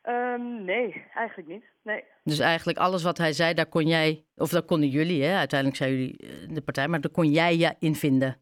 Um, 0.10 0.64
nee, 0.66 1.06
eigenlijk 1.14 1.48
niet. 1.48 1.64
Nee. 1.84 2.04
Dus 2.24 2.40
eigenlijk 2.40 2.78
alles 2.78 3.04
wat 3.04 3.18
hij 3.18 3.34
zei, 3.34 3.54
daar 3.54 3.70
kon 3.70 3.88
jij, 3.88 4.26
of 4.36 4.50
daar 4.50 4.64
konden 4.64 4.90
jullie, 4.90 5.24
hè? 5.24 5.38
uiteindelijk 5.38 5.80
zijn 5.80 5.92
jullie 5.92 6.18
eh, 6.18 6.56
de 6.56 6.62
partij, 6.62 6.88
maar 6.88 7.02
daar 7.02 7.12
kon 7.12 7.32
jij 7.32 7.56
je 7.56 7.76
in 7.80 7.96
vinden. 7.96 8.38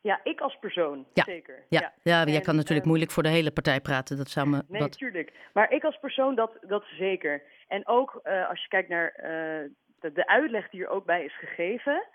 Ja, 0.00 0.20
ik 0.24 0.40
als 0.40 0.58
persoon, 0.58 1.06
ja. 1.12 1.24
zeker. 1.24 1.64
Ja, 1.68 1.80
ja. 1.80 1.92
ja 2.02 2.32
jij 2.32 2.40
kan 2.40 2.54
natuurlijk 2.54 2.80
ehm, 2.80 2.88
moeilijk 2.88 3.10
voor 3.10 3.22
de 3.22 3.28
hele 3.28 3.50
partij 3.50 3.80
praten. 3.80 4.16
Dat 4.16 4.28
zou 4.28 4.48
me. 4.48 4.62
Nee, 4.68 4.80
natuurlijk. 4.80 5.32
Maar 5.52 5.70
ik 5.70 5.84
als 5.84 5.98
persoon, 5.98 6.34
dat, 6.34 6.58
dat 6.60 6.84
zeker. 6.98 7.42
En 7.68 7.86
ook 7.86 8.20
uh, 8.24 8.48
als 8.48 8.62
je 8.62 8.68
kijkt 8.68 8.88
naar 8.88 9.14
uh, 9.16 9.70
de, 10.00 10.12
de, 10.12 10.26
uitleg 10.26 10.70
die 10.70 10.82
er 10.82 10.88
ook 10.88 11.04
bij 11.04 11.24
is 11.24 11.38
gegeven, 11.38 12.06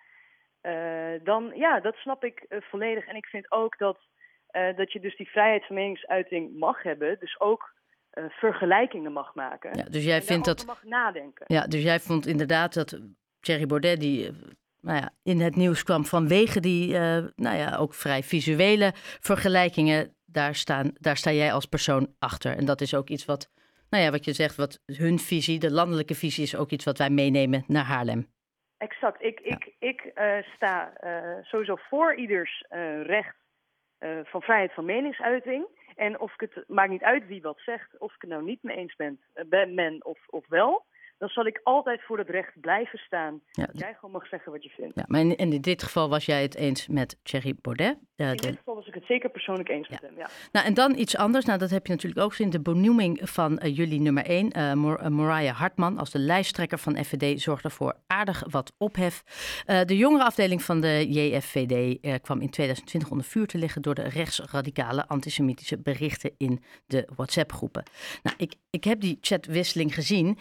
uh, 0.61 1.23
dan 1.23 1.51
ja, 1.55 1.79
dat 1.79 1.95
snap 1.95 2.23
ik 2.23 2.45
volledig. 2.49 3.07
En 3.07 3.15
ik 3.15 3.25
vind 3.25 3.51
ook 3.51 3.77
dat, 3.77 3.99
dat 4.75 4.91
je 4.91 4.99
dus 4.99 5.17
die 5.17 5.29
vrijheid 5.29 5.65
van 5.65 5.75
meningsuiting 5.75 6.57
mag 6.57 6.83
hebben. 6.83 7.19
Dus 7.19 7.39
ook 7.39 7.73
uh, 8.13 8.25
vergelijkingen 8.29 9.11
mag 9.11 9.35
maken. 9.35 9.77
Ja, 9.77 9.83
dus 9.83 10.03
jij 10.03 10.21
vindt 10.21 10.45
dat. 10.45 10.65
mag 10.65 10.83
nadenken. 10.83 11.45
Ja, 11.47 11.67
dus 11.67 11.83
jij 11.83 11.99
vond 11.99 12.25
inderdaad 12.25 12.73
dat 12.73 12.99
Thierry 13.39 13.65
Baudet, 13.65 13.99
die 13.99 14.25
uh, 14.25 14.35
nou 14.81 14.97
ja, 14.97 15.09
in 15.23 15.39
het 15.39 15.55
nieuws 15.55 15.83
kwam 15.83 16.05
vanwege 16.05 16.59
die, 16.59 16.93
uh, 16.93 17.17
nou 17.35 17.57
ja, 17.57 17.75
ook 17.77 17.93
vrij 17.93 18.23
visuele 18.23 18.91
vergelijkingen. 19.19 20.13
Daar, 20.25 20.55
staan, 20.55 20.91
daar 20.93 21.17
sta 21.17 21.31
jij 21.31 21.53
als 21.53 21.65
persoon 21.65 22.15
achter. 22.19 22.57
En 22.57 22.65
dat 22.65 22.81
is 22.81 22.95
ook 22.95 23.09
iets 23.09 23.25
wat, 23.25 23.51
nou 23.89 24.03
ja, 24.03 24.11
wat 24.11 24.25
je 24.25 24.33
zegt, 24.33 24.55
wat 24.55 24.81
hun 24.85 25.19
visie, 25.19 25.59
de 25.59 25.71
landelijke 25.71 26.15
visie, 26.15 26.43
is 26.43 26.55
ook 26.55 26.69
iets 26.69 26.85
wat 26.85 26.97
wij 26.97 27.09
meenemen 27.09 27.63
naar 27.67 27.83
Haarlem. 27.83 28.27
Exact. 28.77 29.23
Ik, 29.23 29.39
ja. 29.43 29.55
ik, 29.55 29.73
ik 29.79 30.11
sta 30.55 30.93
sowieso 31.41 31.75
voor 31.75 32.15
ieders 32.15 32.65
recht 33.03 33.35
van 34.23 34.41
vrijheid 34.41 34.73
van 34.73 34.85
meningsuiting. 34.85 35.65
En 35.99 36.19
of 36.19 36.33
ik 36.33 36.39
het, 36.39 36.63
maakt 36.67 36.89
niet 36.89 37.03
uit 37.03 37.27
wie 37.27 37.41
wat 37.41 37.59
zegt, 37.59 37.97
of 37.97 38.15
ik 38.15 38.21
het 38.21 38.29
nou 38.29 38.43
niet 38.43 38.63
mee 38.63 38.77
eens 38.77 38.95
ben, 38.95 39.19
eh, 39.33 39.45
ben 39.45 40.05
of, 40.05 40.19
of 40.29 40.47
wel 40.47 40.85
dan 41.19 41.29
zal 41.29 41.45
ik 41.45 41.59
altijd 41.63 42.01
voor 42.03 42.17
het 42.17 42.29
recht 42.29 42.59
blijven 42.61 42.99
staan. 42.99 43.41
Ja. 43.51 43.65
Dat 43.65 43.79
jij 43.79 43.93
gewoon 43.93 44.11
mag 44.11 44.27
zeggen 44.27 44.51
wat 44.51 44.63
je 44.63 44.69
vindt. 44.69 44.95
Ja, 44.95 45.03
maar 45.07 45.19
in, 45.19 45.35
in 45.35 45.61
dit 45.61 45.83
geval 45.83 46.09
was 46.09 46.25
jij 46.25 46.41
het 46.41 46.55
eens 46.55 46.87
met 46.87 47.17
Thierry 47.23 47.55
Baudet. 47.61 47.97
Uh, 48.15 48.29
in 48.29 48.35
dit 48.35 48.57
geval 48.57 48.75
was 48.75 48.87
ik 48.87 48.93
het 48.93 49.05
zeker 49.05 49.29
persoonlijk 49.29 49.69
eens 49.69 49.89
met 49.89 50.01
hem, 50.01 50.17
ja. 50.17 50.29
Nou, 50.51 50.65
en 50.65 50.73
dan 50.73 50.97
iets 50.97 51.17
anders. 51.17 51.45
Nou, 51.45 51.59
dat 51.59 51.69
heb 51.69 51.85
je 51.85 51.93
natuurlijk 51.93 52.21
ook 52.21 52.29
gezien. 52.29 52.49
De 52.49 52.61
benoeming 52.61 53.19
van 53.23 53.59
uh, 53.63 53.75
jullie 53.75 53.99
nummer 53.99 54.25
1, 54.25 54.57
uh, 54.57 55.09
Mariah 55.09 55.55
Hartman, 55.55 55.97
als 55.97 56.11
de 56.11 56.19
lijsttrekker 56.19 56.77
van 56.77 57.03
FVD, 57.03 57.41
zorgde 57.41 57.69
voor 57.69 57.95
aardig 58.07 58.43
wat 58.49 58.73
ophef. 58.77 59.23
de 59.85 59.97
jongere 59.97 60.23
afdeling 60.23 60.61
van 60.61 60.81
de 60.81 61.07
JFVD 61.09 61.99
kwam 62.21 62.41
in 62.41 62.49
2020 62.49 63.09
onder 63.11 63.25
vuur 63.25 63.47
te 63.47 63.57
liggen 63.57 63.81
door 63.81 63.95
de 63.95 64.09
rechtsradicale 64.09 65.07
antisemitische 65.07 65.77
berichten 65.77 66.31
in 66.37 66.63
de 66.85 67.07
WhatsApp-groepen. 67.15 67.83
Nou, 68.23 68.35
ik, 68.39 68.53
ik 68.69 68.83
heb 68.83 69.01
die 69.01 69.17
chatwisseling 69.21 69.93
gezien. 69.93 70.37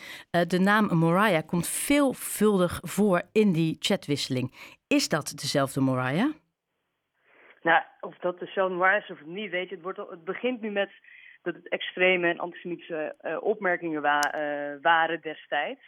de 0.47 0.59
naam 0.69 0.85
Moriah 1.05 1.47
komt 1.47 1.69
veelvuldig 1.69 2.81
voor 2.83 3.23
in 3.33 3.53
die 3.53 3.77
chatwisseling. 3.79 4.47
Is 4.87 5.09
dat 5.09 5.27
dezelfde 5.37 5.81
Moriah? 5.81 6.33
Nou, 7.63 7.83
of 8.01 8.17
dat 8.19 8.39
dezelfde 8.39 8.75
Moriah 8.75 9.03
is 9.03 9.11
of 9.11 9.25
niet, 9.25 9.51
weet 9.51 9.69
je. 9.69 9.75
Het, 9.75 9.85
wordt, 9.85 9.99
het 9.99 10.25
begint 10.25 10.61
nu 10.61 10.71
met 10.71 10.91
dat 11.43 11.55
het 11.55 11.69
extreme 11.69 12.29
en 12.29 12.39
antisemitische 12.39 13.15
uh, 13.23 13.43
opmerkingen 13.43 14.03
wa 14.03 14.21
uh, 14.35 14.83
waren 14.83 15.21
destijds. 15.21 15.81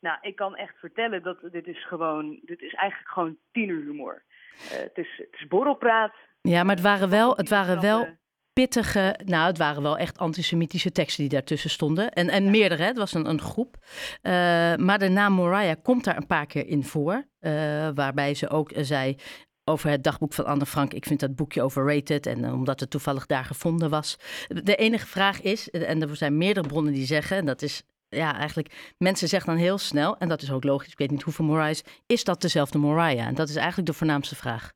Nou, 0.00 0.18
ik 0.20 0.36
kan 0.36 0.56
echt 0.56 0.76
vertellen 0.78 1.22
dat 1.22 1.38
dit 1.52 1.66
is 1.66 1.86
gewoon, 1.86 2.40
dit 2.42 2.60
is 2.62 2.74
eigenlijk 2.74 3.10
gewoon 3.10 3.36
tienerhumor. 3.52 4.22
Uh, 4.54 4.70
het, 4.70 4.98
is, 4.98 5.14
het 5.16 5.40
is 5.40 5.46
borrelpraat. 5.46 6.14
Ja, 6.42 6.62
maar 6.62 6.74
het 6.74 6.84
waren 6.84 7.10
wel, 7.10 7.36
het 7.36 7.48
waren 7.48 7.80
wel 7.80 8.18
pittige, 8.52 9.18
nou 9.24 9.46
het 9.46 9.58
waren 9.58 9.82
wel 9.82 9.98
echt 9.98 10.18
antisemitische 10.18 10.92
teksten 10.92 11.22
die 11.22 11.32
daartussen 11.32 11.70
stonden. 11.70 12.12
En, 12.12 12.28
en 12.28 12.50
meerdere, 12.50 12.82
het 12.82 12.96
was 12.96 13.14
een, 13.14 13.28
een 13.28 13.40
groep. 13.40 13.76
Uh, 14.22 14.32
maar 14.76 14.98
de 14.98 15.08
naam 15.08 15.32
Moriah 15.32 15.76
komt 15.82 16.04
daar 16.04 16.16
een 16.16 16.26
paar 16.26 16.46
keer 16.46 16.66
in 16.66 16.84
voor. 16.84 17.26
Uh, 17.40 17.52
waarbij 17.94 18.34
ze 18.34 18.48
ook 18.48 18.72
zei, 18.76 19.16
over 19.64 19.90
het 19.90 20.04
dagboek 20.04 20.32
van 20.32 20.44
Anne 20.46 20.66
Frank. 20.66 20.92
Ik 20.92 21.06
vind 21.06 21.20
dat 21.20 21.36
boekje 21.36 21.62
overrated 21.62 22.26
en 22.26 22.52
omdat 22.52 22.80
het 22.80 22.90
toevallig 22.90 23.26
daar 23.26 23.44
gevonden 23.44 23.90
was. 23.90 24.16
De 24.48 24.76
enige 24.76 25.06
vraag 25.06 25.40
is, 25.40 25.70
en 25.70 26.02
er 26.02 26.16
zijn 26.16 26.36
meerdere 26.36 26.68
bronnen 26.68 26.92
die 26.92 27.06
zeggen, 27.06 27.36
en 27.36 27.46
dat 27.46 27.62
is 27.62 27.82
ja, 28.08 28.36
eigenlijk, 28.36 28.94
mensen 28.98 29.28
zeggen 29.28 29.50
dan 29.50 29.62
heel 29.62 29.78
snel, 29.78 30.18
en 30.18 30.28
dat 30.28 30.42
is 30.42 30.52
ook 30.52 30.64
logisch, 30.64 30.92
ik 30.92 30.98
weet 30.98 31.10
niet 31.10 31.22
hoeveel 31.22 31.44
Moriah 31.44 31.76
is, 32.06 32.24
dat 32.24 32.40
dezelfde 32.40 32.78
Moriah? 32.78 33.26
En 33.26 33.34
dat 33.34 33.48
is 33.48 33.56
eigenlijk 33.56 33.88
de 33.88 33.94
voornaamste 33.94 34.36
vraag. 34.36 34.72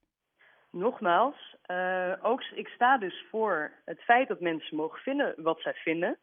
Nogmaals, 0.70 1.43
uh, 1.70 2.12
ook, 2.22 2.42
ik 2.54 2.68
sta 2.68 2.98
dus 2.98 3.24
voor 3.30 3.72
het 3.84 4.00
feit 4.00 4.28
dat 4.28 4.40
mensen 4.40 4.76
mogen 4.76 5.00
vinden 5.00 5.34
wat 5.36 5.60
zij 5.60 5.74
vinden. 5.74 6.18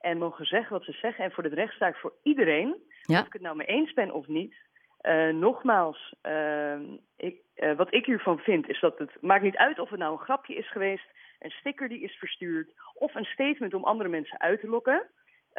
En 0.00 0.18
mogen 0.18 0.46
zeggen 0.46 0.72
wat 0.72 0.84
ze 0.84 0.92
zeggen. 0.92 1.24
En 1.24 1.32
voor 1.32 1.42
de 1.42 1.54
recht 1.54 1.74
sta 1.74 1.86
ik 1.86 1.96
voor 1.96 2.14
iedereen. 2.22 2.76
Of 3.06 3.26
ik 3.26 3.32
het 3.32 3.42
nou 3.42 3.56
mee 3.56 3.66
eens 3.66 3.92
ben 3.92 4.10
of 4.12 4.26
niet. 4.26 4.54
Uh, 5.02 5.28
nogmaals, 5.28 6.14
uh, 6.22 6.80
ik, 7.16 7.40
uh, 7.56 7.76
wat 7.76 7.94
ik 7.94 8.06
hiervan 8.06 8.38
vind 8.38 8.68
is 8.68 8.80
dat 8.80 8.98
het 8.98 9.10
maakt 9.20 9.42
niet 9.42 9.56
uit 9.56 9.78
of 9.78 9.90
het 9.90 9.98
nou 9.98 10.12
een 10.12 10.24
grapje 10.24 10.54
is 10.54 10.70
geweest, 10.70 11.04
een 11.38 11.50
sticker 11.50 11.88
die 11.88 12.00
is 12.00 12.14
verstuurd 12.14 12.72
of 12.94 13.14
een 13.14 13.24
statement 13.24 13.74
om 13.74 13.84
andere 13.84 14.08
mensen 14.08 14.40
uit 14.40 14.60
te 14.60 14.68
lokken. 14.68 15.06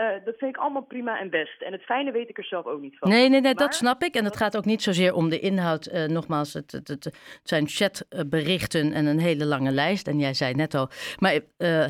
Uh, 0.01 0.25
dat 0.25 0.38
vind 0.38 0.55
ik 0.55 0.62
allemaal 0.62 0.81
prima 0.81 1.20
en 1.20 1.29
best. 1.29 1.62
En 1.62 1.72
het 1.72 1.81
fijne 1.81 2.12
weet 2.12 2.29
ik 2.29 2.38
er 2.38 2.43
zelf 2.43 2.65
ook 2.65 2.81
niet 2.81 2.98
van. 2.98 3.10
Nee, 3.10 3.29
nee, 3.29 3.41
nee 3.41 3.53
dat 3.53 3.75
snap 3.75 4.01
ik. 4.01 4.15
En 4.15 4.25
het 4.25 4.38
gaat 4.38 4.58
ook 4.58 4.65
niet 4.65 4.81
zozeer 4.81 5.13
om 5.13 5.29
de 5.29 5.39
inhoud. 5.39 5.88
Uh, 5.88 6.05
nogmaals, 6.05 6.53
het, 6.53 6.72
het, 6.72 6.88
het, 6.88 7.39
zijn 7.43 7.67
chatberichten 7.67 8.93
en 8.93 9.05
een 9.05 9.20
hele 9.20 9.46
lange 9.46 9.72
lijst. 9.72 10.08
En 10.08 10.20
jij 10.20 10.34
zei 10.34 10.53
net 10.53 10.74
al, 10.74 10.88
maar 11.20 11.34
uh, 11.34 11.39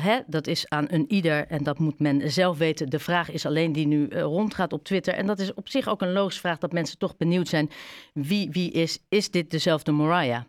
hè, 0.04 0.20
dat 0.26 0.46
is 0.46 0.68
aan 0.68 0.86
een 0.88 1.04
ieder 1.10 1.46
en 1.46 1.64
dat 1.64 1.78
moet 1.78 2.00
men 2.00 2.30
zelf 2.30 2.58
weten. 2.58 2.90
De 2.90 2.98
vraag 2.98 3.30
is 3.30 3.46
alleen 3.46 3.72
die 3.72 3.86
nu 3.86 4.08
rondgaat 4.08 4.72
op 4.72 4.84
Twitter. 4.84 5.14
En 5.14 5.26
dat 5.26 5.38
is 5.38 5.54
op 5.54 5.68
zich 5.68 5.88
ook 5.88 6.00
een 6.00 6.12
logische 6.12 6.40
vraag 6.40 6.58
dat 6.58 6.72
mensen 6.72 6.98
toch 6.98 7.16
benieuwd 7.16 7.48
zijn. 7.48 7.68
Wie, 8.12 8.50
wie 8.50 8.72
is, 8.72 9.06
is 9.08 9.30
dit 9.30 9.50
dezelfde 9.50 9.92
Mariah? 9.92 10.42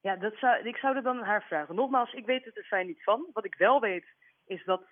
Ja, 0.00 0.16
dat 0.16 0.34
zou, 0.36 0.68
ik 0.68 0.76
zou 0.76 0.96
er 0.96 1.02
dan 1.02 1.18
aan 1.18 1.26
haar 1.26 1.44
vragen. 1.48 1.74
Nogmaals, 1.74 2.12
ik 2.12 2.26
weet 2.26 2.44
het 2.44 2.56
er 2.56 2.64
fijn 2.64 2.86
niet 2.86 3.02
van. 3.02 3.26
Wat 3.32 3.44
ik 3.44 3.54
wel 3.54 3.80
weet 3.80 4.04
is 4.46 4.64
dat 4.64 4.82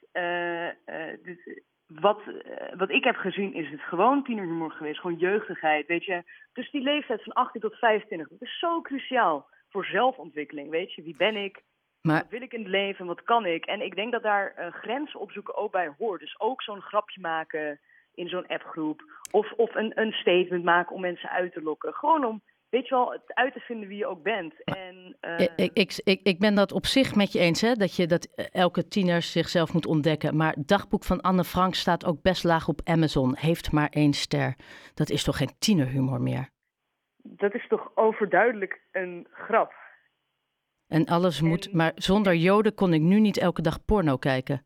dit, 1.22 1.62
wat, 1.94 2.20
uh, 2.26 2.34
wat 2.76 2.90
ik 2.90 3.04
heb 3.04 3.16
gezien 3.16 3.54
is 3.54 3.70
het 3.70 3.80
gewoon 3.80 4.24
tienerhumor 4.24 4.70
geweest. 4.70 5.00
Gewoon 5.00 5.18
jeugdigheid, 5.18 5.86
weet 5.86 6.04
je. 6.04 6.22
Dus 6.52 6.70
die 6.70 6.82
leeftijd 6.82 7.22
van 7.22 7.32
18 7.32 7.60
tot 7.60 7.74
25, 7.74 8.28
dat 8.28 8.42
is 8.42 8.58
zo 8.58 8.80
cruciaal 8.80 9.48
voor 9.68 9.84
zelfontwikkeling, 9.84 10.70
weet 10.70 10.92
je. 10.92 11.02
Wie 11.02 11.16
ben 11.16 11.36
ik? 11.36 11.62
Maar... 12.02 12.20
Wat 12.20 12.30
wil 12.30 12.42
ik 12.42 12.52
in 12.52 12.60
het 12.60 12.68
leven? 12.68 13.06
Wat 13.06 13.22
kan 13.22 13.46
ik? 13.46 13.66
En 13.66 13.80
ik 13.80 13.94
denk 13.94 14.12
dat 14.12 14.22
daar 14.22 14.54
uh, 14.58 14.72
grenzen 14.72 15.20
opzoeken 15.20 15.56
ook 15.56 15.72
bij 15.72 15.94
hoort. 15.98 16.20
Dus 16.20 16.40
ook 16.40 16.62
zo'n 16.62 16.80
grapje 16.80 17.20
maken 17.20 17.80
in 18.14 18.28
zo'n 18.28 18.46
appgroep. 18.46 19.02
Of, 19.30 19.52
of 19.52 19.74
een, 19.74 20.00
een 20.00 20.12
statement 20.12 20.64
maken 20.64 20.94
om 20.94 21.00
mensen 21.00 21.30
uit 21.30 21.52
te 21.52 21.62
lokken. 21.62 21.94
Gewoon 21.94 22.24
om 22.24 22.42
weet 22.70 22.88
je 22.88 22.94
wel, 22.94 23.12
het 23.12 23.34
uit 23.34 23.52
te 23.52 23.60
vinden 23.60 23.88
wie 23.88 23.98
je 23.98 24.06
ook 24.06 24.22
bent. 24.22 24.64
En, 24.64 25.16
uh... 25.20 25.40
ik, 25.40 25.70
ik, 25.72 26.00
ik, 26.04 26.20
ik 26.22 26.38
ben 26.38 26.54
dat 26.54 26.72
op 26.72 26.86
zich 26.86 27.14
met 27.14 27.32
je 27.32 27.38
eens, 27.38 27.60
hè, 27.60 27.74
dat 27.74 27.96
je 27.96 28.06
dat 28.06 28.28
elke 28.52 28.88
tiener 28.88 29.22
zichzelf 29.22 29.72
moet 29.72 29.86
ontdekken. 29.86 30.36
Maar 30.36 30.52
het 30.52 30.68
dagboek 30.68 31.04
van 31.04 31.20
Anne 31.20 31.44
Frank 31.44 31.74
staat 31.74 32.04
ook 32.04 32.22
best 32.22 32.44
laag 32.44 32.68
op 32.68 32.80
Amazon. 32.84 33.36
Heeft 33.36 33.72
maar 33.72 33.88
één 33.88 34.12
ster. 34.12 34.56
Dat 34.94 35.10
is 35.10 35.24
toch 35.24 35.36
geen 35.36 35.58
tienerhumor 35.58 36.20
meer? 36.20 36.48
Dat 37.22 37.54
is 37.54 37.68
toch 37.68 37.90
overduidelijk 37.94 38.80
een 38.92 39.26
grap. 39.30 39.72
En 40.88 41.06
alles 41.06 41.40
moet, 41.40 41.72
maar 41.72 41.92
zonder 41.94 42.34
Joden 42.34 42.74
kon 42.74 42.92
ik 42.92 43.00
nu 43.00 43.20
niet 43.20 43.38
elke 43.38 43.62
dag 43.62 43.84
porno 43.84 44.16
kijken. 44.16 44.64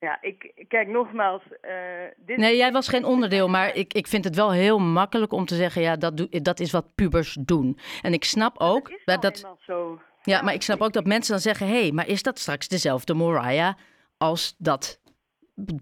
Ja, 0.00 0.18
ik 0.20 0.52
kijk 0.68 0.88
nogmaals. 0.88 1.42
Uh, 1.62 1.70
dit 2.16 2.36
nee, 2.36 2.56
jij 2.56 2.72
was 2.72 2.88
geen 2.88 3.04
onderdeel, 3.04 3.48
maar 3.48 3.74
ik, 3.74 3.94
ik 3.94 4.06
vind 4.06 4.24
het 4.24 4.34
wel 4.34 4.52
heel 4.52 4.78
makkelijk 4.78 5.32
om 5.32 5.44
te 5.44 5.54
zeggen: 5.54 5.82
ja, 5.82 5.96
dat, 5.96 6.16
doe, 6.16 6.40
dat 6.42 6.60
is 6.60 6.70
wat 6.70 6.94
pubers 6.94 7.36
doen. 7.40 7.78
En 8.02 8.12
ik 8.12 8.24
snap 8.24 8.58
ook. 8.58 9.00
Dat 9.04 9.24
is 9.24 9.40
dat, 9.40 9.58
zo. 9.60 10.00
Ja, 10.22 10.42
maar 10.42 10.54
ik 10.54 10.62
snap 10.62 10.80
ook 10.80 10.92
dat 10.92 11.06
mensen 11.06 11.32
dan 11.32 11.40
zeggen: 11.40 11.66
hé, 11.66 11.80
hey, 11.80 11.92
maar 11.92 12.08
is 12.08 12.22
dat 12.22 12.38
straks 12.38 12.68
dezelfde 12.68 13.14
Moriah 13.14 13.74
als 14.16 14.54
dat 14.58 15.00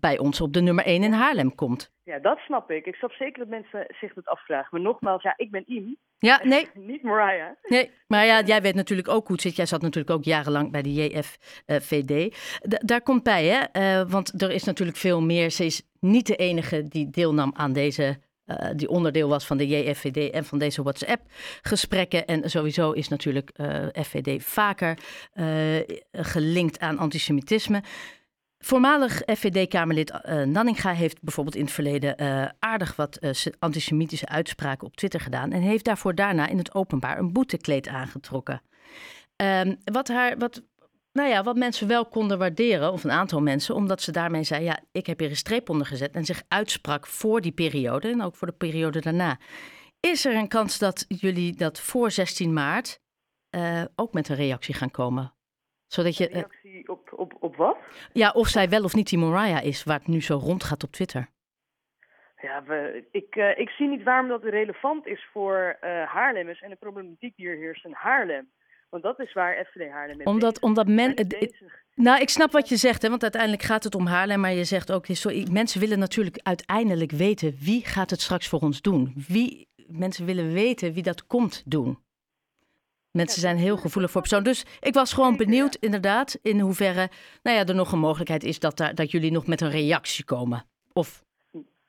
bij 0.01 0.19
ons 0.19 0.41
op 0.41 0.53
de 0.53 0.61
nummer 0.61 0.85
1 0.85 1.03
in 1.03 1.13
Haarlem 1.13 1.55
komt? 1.55 1.95
Ja, 2.07 2.19
dat 2.19 2.39
snap 2.39 2.71
ik. 2.71 2.87
Ik 2.87 2.95
snap 2.95 3.13
zeker 3.13 3.39
dat 3.39 3.49
mensen 3.49 3.87
zich 4.01 4.15
dat 4.15 4.27
afvragen. 4.27 4.69
Maar 4.71 4.81
nogmaals, 4.81 5.23
ja, 5.23 5.35
ik 5.37 5.51
ben 5.51 5.65
Iem. 5.67 5.97
Ja, 6.19 6.41
nee. 6.45 6.69
Niet 6.75 7.03
Mariah. 7.03 7.51
Nee, 7.63 7.91
maar 8.07 8.27
ja, 8.27 8.41
jij 8.41 8.63
weet 8.63 8.75
natuurlijk 8.75 9.09
ook 9.09 9.27
hoe 9.27 9.33
het 9.33 9.41
zit. 9.41 9.57
Jij 9.57 9.67
zat 9.67 9.83
natuurlijk 9.83 10.17
ook 10.17 10.25
jarenlang 10.25 10.71
bij 10.71 10.83
de 10.83 10.93
JFVD. 10.93 12.37
daar 12.63 13.03
komt 13.03 13.23
bij, 13.23 13.45
hè? 13.45 13.81
Uh, 14.01 14.11
want 14.11 14.43
er 14.43 14.51
is 14.51 14.65
natuurlijk 14.65 14.99
veel 14.99 15.23
meer. 15.23 15.51
Ze 15.51 15.65
is 15.65 15.83
niet 16.01 16.27
de 16.27 16.37
enige 16.37 16.89
die 16.89 17.11
deelnam 17.11 17.53
aan 17.55 17.73
deze 17.73 18.19
uh, 18.47 18.57
die 18.77 18.89
onderdeel 18.89 19.29
was 19.29 19.47
van 19.47 19.57
de 19.57 19.67
JFVD 19.67 20.31
en 20.31 20.45
van 20.45 20.59
deze 20.59 20.83
WhatsApp-gesprekken. 20.83 22.27
En 22.27 22.51
sowieso 22.51 22.93
is 22.93 23.09
natuurlijk 23.09 23.51
uh, 23.57 23.87
FVD 23.93 24.45
vaker 24.45 24.99
uh, 25.35 25.47
gelinkt 26.13 26.81
aan 26.81 26.99
antisemitisme. 26.99 27.83
Voormalig 28.67 29.23
FVD-Kamerlid 29.27 30.11
uh, 30.11 30.43
Nanninga 30.43 30.93
heeft 30.93 31.23
bijvoorbeeld 31.23 31.57
in 31.57 31.65
het 31.65 31.73
verleden 31.73 32.23
uh, 32.23 32.49
aardig 32.59 32.97
wat 32.97 33.19
uh, 33.21 33.31
antisemitische 33.59 34.29
uitspraken 34.29 34.87
op 34.87 34.97
Twitter 34.97 35.21
gedaan. 35.21 35.53
En 35.53 35.61
heeft 35.61 35.85
daarvoor 35.85 36.15
daarna 36.15 36.49
in 36.49 36.59
het 36.59 36.75
openbaar 36.75 37.19
een 37.19 37.33
boetekleed 37.33 37.89
aangetrokken. 37.89 38.63
Um, 39.37 39.77
wat, 39.85 40.09
haar, 40.09 40.39
wat, 40.39 40.63
nou 41.13 41.29
ja, 41.29 41.43
wat 41.43 41.57
mensen 41.57 41.89
wel 41.89 42.07
konden 42.07 42.39
waarderen, 42.39 42.93
of 42.93 43.05
een 43.05 43.11
aantal 43.11 43.41
mensen, 43.41 43.75
omdat 43.75 44.03
ze 44.03 44.13
daarmee 44.13 44.43
zei: 44.43 44.65
Ja, 44.65 44.79
ik 44.93 45.07
heb 45.07 45.19
hier 45.19 45.31
een 45.31 45.37
streep 45.37 45.69
onder 45.69 45.87
gezet. 45.87 46.15
En 46.15 46.25
zich 46.25 46.43
uitsprak 46.49 47.07
voor 47.07 47.41
die 47.41 47.53
periode 47.53 48.09
en 48.09 48.23
ook 48.23 48.37
voor 48.37 48.49
de 48.49 48.55
periode 48.55 49.01
daarna. 49.01 49.39
Is 50.01 50.25
er 50.25 50.35
een 50.35 50.49
kans 50.49 50.79
dat 50.79 51.05
jullie 51.09 51.57
dat 51.57 51.81
voor 51.81 52.11
16 52.11 52.53
maart 52.53 53.01
ook 53.95 54.13
met 54.13 54.29
een 54.29 54.37
reactie 54.37 54.75
gaan 54.75 54.91
komen? 54.91 55.36
Zodat 55.87 56.17
je, 56.17 56.25
een 56.25 56.33
reactie 56.35 56.89
op, 56.89 57.13
op, 57.17 57.37
op 57.41 57.57
wat? 57.57 57.79
Ja, 58.13 58.31
of 58.31 58.49
zij 58.49 58.69
wel 58.69 58.85
of 58.85 58.95
niet 58.95 59.09
die 59.09 59.19
Mariah 59.19 59.65
is, 59.65 59.85
waar 59.85 59.99
het 59.99 60.07
nu 60.07 60.23
zo 60.23 60.37
rondgaat 60.37 60.83
op 60.83 60.93
Twitter. 60.93 61.29
Ja, 62.43 62.63
we, 62.65 63.05
ik, 63.11 63.37
uh, 63.37 63.59
ik 63.59 63.69
zie 63.69 63.89
niet 63.89 64.03
waarom 64.03 64.29
dat 64.29 64.43
relevant 64.43 65.07
is 65.07 65.27
voor 65.33 65.79
uh, 65.85 66.05
Haarlemmers 66.05 66.61
en 66.61 66.71
de 66.71 66.77
problematiek 66.77 67.37
die 67.37 67.49
er 67.49 67.57
heerst 67.57 67.85
in 67.85 67.93
Haarlem. 67.93 68.51
Want 68.89 69.03
dat 69.03 69.21
is 69.21 69.33
waar 69.33 69.65
FVD 69.65 69.91
Haarlem 69.91 70.21
is. 70.21 70.27
Omdat, 70.27 70.61
omdat 70.61 70.87
men. 70.87 71.15
Nou, 71.95 72.21
ik 72.21 72.29
snap 72.29 72.53
wat 72.53 72.69
je 72.69 72.77
zegt, 72.77 73.03
hè, 73.03 73.09
want 73.09 73.23
uiteindelijk 73.23 73.63
gaat 73.63 73.85
het 73.85 73.95
om 73.95 74.07
Haarlem. 74.07 74.41
Maar 74.41 74.53
je 74.53 74.65
zegt 74.65 74.93
ook, 74.93 75.07
sorry, 75.09 75.47
mensen 75.53 75.81
willen 75.81 75.99
natuurlijk 75.99 76.41
uiteindelijk 76.43 77.11
weten 77.11 77.57
wie 77.61 77.85
gaat 77.85 78.11
het 78.11 78.21
straks 78.21 78.49
voor 78.49 78.61
ons 78.61 78.83
doen. 78.83 79.13
Wie, 79.29 79.69
mensen 79.87 80.27
willen 80.27 80.53
weten 80.53 80.93
wie 80.93 81.03
dat 81.03 81.27
komt 81.27 81.63
doen. 81.67 81.99
Mensen 83.17 83.41
zijn 83.41 83.57
heel 83.57 83.77
gevoelig 83.77 84.11
voor 84.11 84.21
persoon. 84.21 84.43
Dus 84.43 84.79
ik 84.81 84.95
was 84.95 85.13
gewoon 85.13 85.37
benieuwd, 85.37 85.75
inderdaad, 85.75 86.39
in 86.43 86.61
hoeverre 86.61 87.09
nou 87.43 87.57
ja, 87.57 87.65
er 87.65 87.75
nog 87.75 87.93
een 87.93 87.99
mogelijkheid 87.99 88.45
is 88.45 88.59
dat, 88.59 88.77
daar, 88.77 88.95
dat 88.95 89.11
jullie 89.11 89.33
nog 89.33 89.47
met 89.47 89.61
een 89.61 89.71
reactie 89.71 90.25
komen. 90.25 90.65
Of 90.93 91.25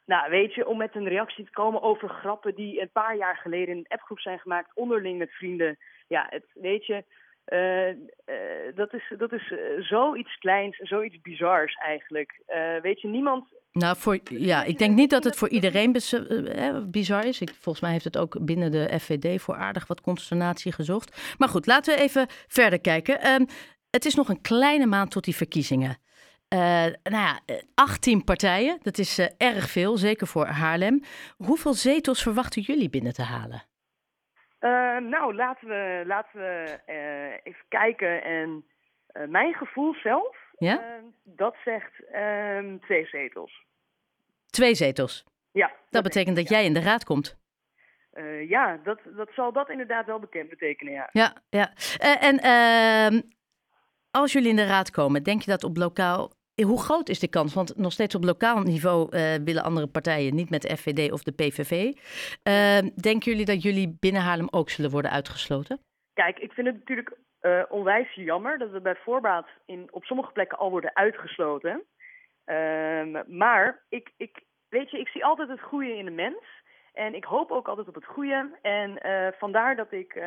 nou, 0.06 0.30
weet 0.30 0.54
je, 0.54 0.68
om 0.68 0.78
met 0.78 0.96
een 0.96 1.08
reactie 1.08 1.46
te 1.46 1.52
komen 1.52 1.82
over 1.82 2.10
grappen 2.10 2.56
die 2.56 2.82
een 2.82 2.92
paar 2.92 3.18
jaar 3.18 3.38
geleden 3.38 3.68
in 3.68 3.78
een 3.78 3.88
appgroep 3.88 4.20
zijn 4.20 4.40
gemaakt, 4.40 4.72
onderling 4.74 5.18
met 5.18 5.32
vrienden. 5.32 5.78
Ja, 6.08 6.28
het, 6.30 6.46
weet 6.54 6.86
je, 6.86 7.04
uh, 7.48 7.90
uh, 7.90 8.76
dat 8.76 8.94
is, 8.94 9.14
dat 9.18 9.32
is 9.32 9.52
uh, 9.52 9.60
zoiets 9.80 10.38
kleins, 10.38 10.78
zoiets 10.78 11.22
bizars 11.22 11.76
eigenlijk. 11.76 12.42
weet 12.82 13.02
je, 13.02 13.08
niemand 13.08 13.54
nou, 13.78 13.98
voor, 13.98 14.20
ja, 14.24 14.64
ik 14.64 14.78
denk 14.78 14.96
niet 14.96 15.10
dat 15.10 15.24
het 15.24 15.36
voor 15.36 15.50
iedereen 15.50 15.96
eh, 15.96 16.78
bizar 16.86 17.26
is. 17.26 17.42
Ik, 17.42 17.50
volgens 17.50 17.80
mij 17.80 17.92
heeft 17.92 18.04
het 18.04 18.18
ook 18.18 18.46
binnen 18.46 18.72
de 18.72 19.00
FVD 19.00 19.42
voor 19.42 19.56
aardig 19.56 19.88
wat 19.88 20.02
consternatie 20.02 20.72
gezocht. 20.72 21.36
Maar 21.38 21.50
goed, 21.50 21.66
laten 21.66 21.96
we 21.96 22.02
even 22.02 22.28
verder 22.48 22.82
kijken. 22.82 23.28
Um, 23.28 23.46
het 23.90 24.06
is 24.06 24.16
nog 24.16 24.30
een 24.30 24.42
kleine 24.42 24.86
maand 24.86 25.12
tot 25.12 25.24
die 25.24 25.36
verkiezingen. 25.36 25.98
Uh, 26.54 26.60
nou 27.04 27.24
ja, 27.26 27.40
18 27.76 28.24
partijen, 28.24 28.78
dat 28.82 28.98
is 28.98 29.20
uh, 29.20 29.26
erg 29.38 29.70
veel, 29.70 29.98
zeker 29.98 30.28
voor 30.28 30.46
Haarlem. 30.46 31.02
Hoeveel 31.38 31.74
zetels 31.74 32.24
verwachten 32.24 32.62
jullie 32.62 32.90
binnen 32.90 33.14
te 33.14 33.24
halen? 33.24 33.64
Uh, 34.60 35.10
nou, 35.10 35.36
laten 35.36 35.68
we, 35.68 36.04
laten 36.06 36.40
we 36.40 36.80
even 37.44 37.66
kijken. 37.68 38.24
En 38.24 38.66
mijn 39.30 39.54
gevoel 39.54 39.94
zelf, 39.94 40.38
ja? 40.58 41.02
dat 41.24 41.56
zegt 41.66 42.04
ehm, 42.12 42.78
twee 42.78 43.06
zetels. 43.06 43.66
Twee 44.50 44.76
zetels? 44.76 45.26
Ja. 45.52 45.72
Dat, 45.90 46.04
betekent 46.04 46.36
dat 46.36 46.50
jij 46.50 46.66
in 46.66 46.74
de 46.74 46.82
raad 46.82 47.04
komt? 47.04 47.38
Uh, 48.14 48.50
ja, 48.50 48.80
dat, 48.84 49.00
dat 49.16 49.30
zal 49.36 49.52
dat 49.52 49.70
inderdaad 49.70 50.06
wel 50.06 50.20
bekend 50.20 50.50
betekenen, 50.50 50.94
ja. 50.94 51.10
Ja, 51.12 51.34
ja. 51.50 51.72
Uh, 52.04 52.24
en 52.24 52.36
uh, 53.14 53.22
als 54.12 54.32
jullie 54.32 54.50
in 54.50 54.56
de 54.56 54.66
raad 54.66 54.92
komen, 54.92 55.24
denk 55.24 55.42
je 55.42 55.52
dat 55.52 55.64
op 55.64 55.78
lokaal... 55.78 56.36
Hoe 56.66 56.82
groot 56.82 57.10
is 57.10 57.20
de 57.20 57.28
kans? 57.28 57.54
Want 57.54 57.78
nog 57.78 57.92
steeds 57.92 58.16
op 58.16 58.24
lokaal 58.24 58.62
niveau 58.62 59.10
willen 59.44 59.64
andere 59.64 59.88
partijen 59.88 60.36
niet 60.36 60.50
met 60.50 60.62
de 60.62 60.78
FVD 60.78 61.12
of 61.12 61.24
de 61.24 61.32
PVV. 61.32 61.94
Ehm, 62.44 62.90
denken 63.02 63.32
jullie 63.32 63.46
dat 63.46 63.62
jullie 63.62 63.98
binnen 64.00 64.22
Haarlem 64.22 64.48
ook 64.52 64.70
zullen 64.70 64.92
worden 64.92 65.12
uitgesloten? 65.12 65.80
Kijk, 66.14 66.40
ik 66.40 66.52
vind 66.52 66.68
het 66.68 66.76
natuurlijk 66.76 67.18
onwijs 67.70 68.14
jammer 68.14 68.58
dat 68.58 68.72
we 68.72 68.82
bij 68.82 68.96
voorbaat 68.96 69.48
in, 69.66 69.88
op 69.92 70.04
sommige 70.04 70.32
plekken 70.32 70.58
al 70.58 70.70
worden 70.70 70.96
uitgesloten. 70.96 71.84
Ehm, 72.48 73.38
maar 73.38 73.84
ik, 73.90 74.12
ik, 74.18 74.44
weet 74.70 74.92
je, 74.92 75.00
ik 75.00 75.08
zie 75.08 75.26
altijd 75.26 75.50
het 75.50 75.62
goede 75.62 75.98
in 75.98 76.06
de 76.06 76.12
mens. 76.12 76.44
En 76.94 77.16
ik 77.16 77.24
hoop 77.24 77.52
ook 77.52 77.68
altijd 77.68 77.88
op 77.88 77.96
het 77.96 78.06
goede. 78.06 78.58
En 78.62 79.00
vandaar 79.38 79.76
dat 79.76 79.92
ik, 79.92 80.24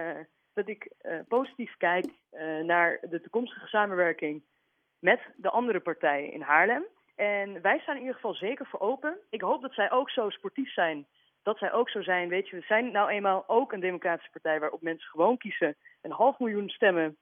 dat 0.54 0.68
ik 0.68 0.92
positief 1.28 1.76
kijk 1.76 2.06
naar 2.62 2.98
de 3.10 3.20
toekomstige 3.20 3.66
samenwerking 3.66 4.42
met 4.98 5.20
de 5.36 5.50
andere 5.50 5.80
partijen 5.80 6.32
in 6.32 6.40
Haarlem. 6.40 6.84
En 7.16 7.62
wij 7.62 7.78
staan 7.78 7.94
in 7.94 8.00
ieder 8.00 8.14
geval 8.14 8.34
zeker 8.34 8.66
voor 8.66 8.80
open. 8.80 9.16
Ik 9.30 9.40
hoop 9.40 9.62
dat 9.62 9.72
zij 9.74 9.90
ook 9.90 10.10
zo 10.10 10.30
sportief 10.30 10.72
zijn. 10.72 11.06
Dat 11.42 11.58
zij 11.58 11.72
ook 11.72 11.90
zo 11.90 12.02
zijn. 12.02 12.28
Weet 12.28 12.48
je, 12.48 12.56
we 12.56 12.62
zijn 12.62 12.92
nou 12.92 13.10
eenmaal 13.10 13.44
ook 13.46 13.72
een 13.72 13.80
democratische 13.80 14.30
partij 14.30 14.60
waarop 14.60 14.82
mensen 14.82 15.10
gewoon 15.10 15.36
kiezen. 15.36 15.76
Een 16.02 16.10
half 16.10 16.38
miljoen 16.38 16.68
stemmen 16.68 17.16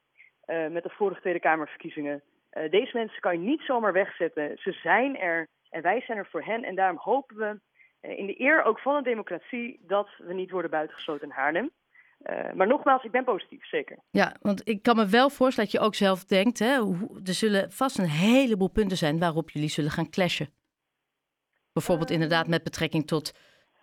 met 0.47 0.83
de 0.83 0.91
vorige 0.91 1.21
Tweede 1.21 1.41
Kamerverkiezingen. 1.41 2.23
Uh, 2.59 2.71
deze 2.71 2.97
mensen 2.97 3.21
kan 3.21 3.33
je 3.33 3.47
niet 3.47 3.61
zomaar 3.61 3.93
wegzetten. 3.93 4.59
Ze 4.59 4.73
zijn 4.73 5.19
er 5.19 5.49
en 5.71 5.83
wij 5.83 6.01
zijn 6.01 6.19
er 6.19 6.27
voor 6.27 6.43
hen. 6.43 6.65
En 6.65 6.75
daarom 6.75 6.99
hopen 7.01 7.37
we 7.37 7.61
uh, 8.09 8.19
in 8.19 8.27
de 8.27 8.41
eer 8.41 8.63
ook 8.63 8.79
van 8.79 8.97
de 8.97 9.03
democratie 9.03 9.81
dat 9.87 10.09
we 10.19 10.35
niet 10.35 10.51
worden 10.51 10.71
buitengesloten 10.71 11.29
in 11.29 11.35
Haarlem. 11.35 11.71
Uh, 12.23 12.53
maar 12.53 12.67
nogmaals, 12.67 13.05
ik 13.05 13.11
ben 13.11 13.25
positief, 13.25 13.67
zeker. 13.67 13.99
Ja, 14.11 14.37
want 14.41 14.69
ik 14.69 14.83
kan 14.83 14.97
me 14.97 15.07
wel 15.07 15.31
voorstellen 15.31 15.71
dat 15.71 15.81
je 15.81 15.87
ook 15.87 15.95
zelf 15.95 16.25
denkt... 16.25 16.59
Hè, 16.59 16.79
er 17.25 17.35
zullen 17.35 17.73
vast 17.73 17.99
een 17.99 18.09
heleboel 18.09 18.69
punten 18.71 18.97
zijn 18.97 19.19
waarop 19.19 19.51
jullie 19.51 19.69
zullen 19.69 19.91
gaan 19.91 20.11
clashen. 20.11 20.49
Bijvoorbeeld 21.73 22.09
uh, 22.09 22.15
inderdaad 22.15 22.47
met 22.47 22.63
betrekking 22.63 23.07
tot 23.07 23.39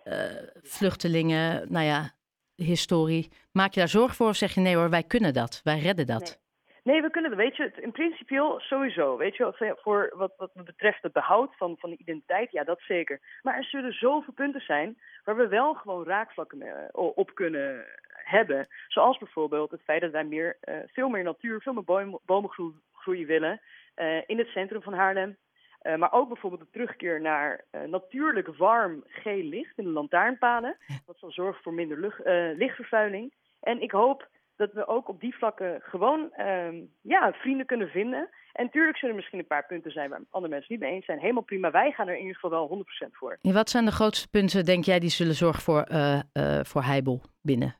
uh, 0.06 0.14
vluchtelingen, 0.62 1.72
nou 1.72 1.86
ja, 1.86 2.12
historie. 2.56 3.32
Maak 3.52 3.74
je 3.74 3.80
daar 3.80 3.90
zorg 3.90 4.16
voor 4.16 4.30
of 4.30 4.36
zeg 4.36 4.54
je 4.54 4.62
nee 4.62 4.76
hoor, 4.76 4.90
wij 4.90 5.04
kunnen 5.04 5.34
dat, 5.34 5.62
wij 5.64 5.80
redden 5.80 6.06
dat? 6.06 6.22
Nee. 6.22 6.45
Nee, 6.86 7.02
we 7.02 7.10
kunnen. 7.10 7.36
Weet 7.36 7.56
je, 7.56 7.72
in 7.80 7.92
principe 7.92 8.56
sowieso. 8.58 9.18
Weet 9.18 9.36
je, 9.36 9.76
voor 9.82 10.14
wat, 10.16 10.34
wat 10.38 10.54
betreft 10.54 11.04
het 11.04 11.14
behoud 11.14 11.56
van, 11.56 11.76
van 11.80 11.90
de 11.90 11.98
identiteit, 11.98 12.52
ja, 12.52 12.64
dat 12.64 12.82
zeker. 12.82 13.20
Maar 13.42 13.58
er 13.58 13.64
zullen 13.64 13.94
zoveel 13.94 14.34
punten 14.34 14.62
zijn 14.62 14.98
waar 15.24 15.36
we 15.36 15.48
wel 15.48 15.74
gewoon 15.74 16.06
raakvlakken 16.06 16.90
op 16.94 17.36
kunnen 17.36 17.86
hebben. 18.10 18.68
Zoals 18.88 19.18
bijvoorbeeld 19.18 19.72
het 19.72 19.82
feit 19.82 20.02
dat 20.02 20.12
wij 20.12 20.24
meer, 20.24 20.58
uh, 20.64 20.76
veel 20.86 21.10
meer 21.10 21.24
natuur, 21.24 21.62
veel 21.62 21.74
meer 21.74 21.84
boom, 21.84 22.20
bomengroei 22.26 23.26
willen 23.26 23.62
uh, 23.96 24.22
in 24.26 24.38
het 24.38 24.48
centrum 24.48 24.82
van 24.82 24.94
Haarlem. 24.94 25.38
Uh, 25.82 25.96
maar 25.96 26.14
ook 26.14 26.28
bijvoorbeeld 26.28 26.62
de 26.62 26.72
terugkeer 26.72 27.22
naar 27.22 27.64
natuurlijk 27.86 28.48
warm 28.48 29.04
geel 29.06 29.44
licht 29.44 29.78
in 29.78 29.84
de 29.84 29.90
lantaarnpalen. 29.90 30.78
Dat 31.06 31.18
zal 31.20 31.32
zorgen 31.32 31.64
voor 31.64 31.74
minder 31.74 32.00
lucht, 32.00 32.20
lichtvervuiling. 32.58 33.34
En 33.62 33.82
ik 33.82 33.92
hoop 33.92 34.28
dat 34.56 34.74
we 34.74 34.88
ook 34.88 35.08
op 35.08 35.20
die 35.20 35.36
vlakken 35.36 35.82
gewoon 35.82 36.34
ehm, 36.34 36.76
ja, 37.02 37.34
vrienden 37.34 37.66
kunnen 37.66 37.90
vinden. 37.90 38.30
En 38.54 38.70
tuurlijk 38.70 38.98
zullen 38.98 39.10
er 39.10 39.22
misschien 39.22 39.40
een 39.40 39.48
paar 39.48 39.66
punten 39.66 39.92
zijn 39.92 40.10
waar 40.10 40.22
andere 40.30 40.54
mensen 40.54 40.74
niet 40.74 40.82
mee 40.82 40.94
eens 40.94 41.06
zijn. 41.06 41.20
Helemaal 41.20 41.44
prima. 41.44 41.72
Wij 41.72 41.92
gaan 41.92 42.08
er 42.08 42.14
in 42.14 42.20
ieder 42.20 42.36
geval 42.36 42.50
wel 42.50 42.86
100% 43.08 43.12
voor. 43.12 43.38
En 43.42 43.54
wat 43.54 43.70
zijn 43.70 43.86
de 43.86 43.92
grootste 43.92 44.30
punten, 44.30 44.66
denk 44.66 44.84
jij, 44.84 45.00
die 45.00 45.10
zullen 45.10 45.34
zorgen 45.34 45.62
voor, 45.62 45.86
uh, 45.92 46.20
uh, 46.34 46.60
voor 46.64 46.82
Heibel 46.82 47.22
binnen? 47.42 47.76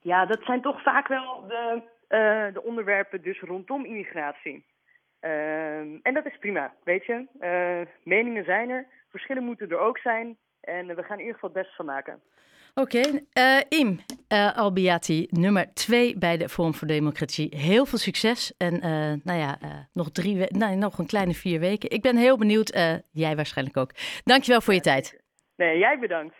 Ja, 0.00 0.26
dat 0.26 0.42
zijn 0.42 0.62
toch 0.62 0.82
vaak 0.82 1.08
wel 1.08 1.44
de, 1.48 1.82
uh, 2.08 2.54
de 2.54 2.62
onderwerpen 2.62 3.22
dus 3.22 3.40
rondom 3.40 3.84
immigratie. 3.84 4.64
en 6.02 6.14
dat 6.14 6.26
is 6.26 6.38
prima, 6.38 6.74
weet 6.84 7.06
je. 7.06 7.26
meningen 8.02 8.44
zijn 8.44 8.70
er, 8.70 8.86
verschillen 9.08 9.44
moeten 9.44 9.68
er 9.68 9.78
ook 9.78 9.98
zijn. 9.98 10.36
En 10.60 10.86
we 10.86 11.02
gaan 11.02 11.18
in 11.18 11.24
ieder 11.24 11.34
geval 11.34 11.50
het 11.50 11.58
beste 11.58 11.74
van 11.76 11.86
maken. 11.86 12.20
Oké, 12.74 12.98
okay. 12.98 13.64
Im 13.68 14.00
uh, 14.28 14.56
Albiati, 14.56 15.26
nummer 15.30 15.70
twee 15.74 16.18
bij 16.18 16.36
de 16.36 16.48
Forum 16.48 16.74
voor 16.74 16.88
Democratie. 16.88 17.56
Heel 17.56 17.86
veel 17.86 17.98
succes 17.98 18.52
en 18.56 18.74
uh, 18.74 18.80
nou 19.24 19.38
ja, 19.38 19.58
nog, 19.92 20.10
drie 20.10 20.36
we- 20.36 20.48
nee, 20.58 20.76
nog 20.76 20.98
een 20.98 21.06
kleine 21.06 21.34
vier 21.34 21.60
weken. 21.60 21.90
Ik 21.90 22.02
ben 22.02 22.16
heel 22.16 22.38
benieuwd, 22.38 22.68
jij 23.12 23.36
waarschijnlijk 23.36 23.76
ook. 23.76 23.90
Dankjewel 24.24 24.60
voor 24.60 24.74
je 24.74 24.80
tijd. 24.80 25.22
Nee, 25.56 25.78
jij 25.78 25.98
bedankt. 25.98 26.32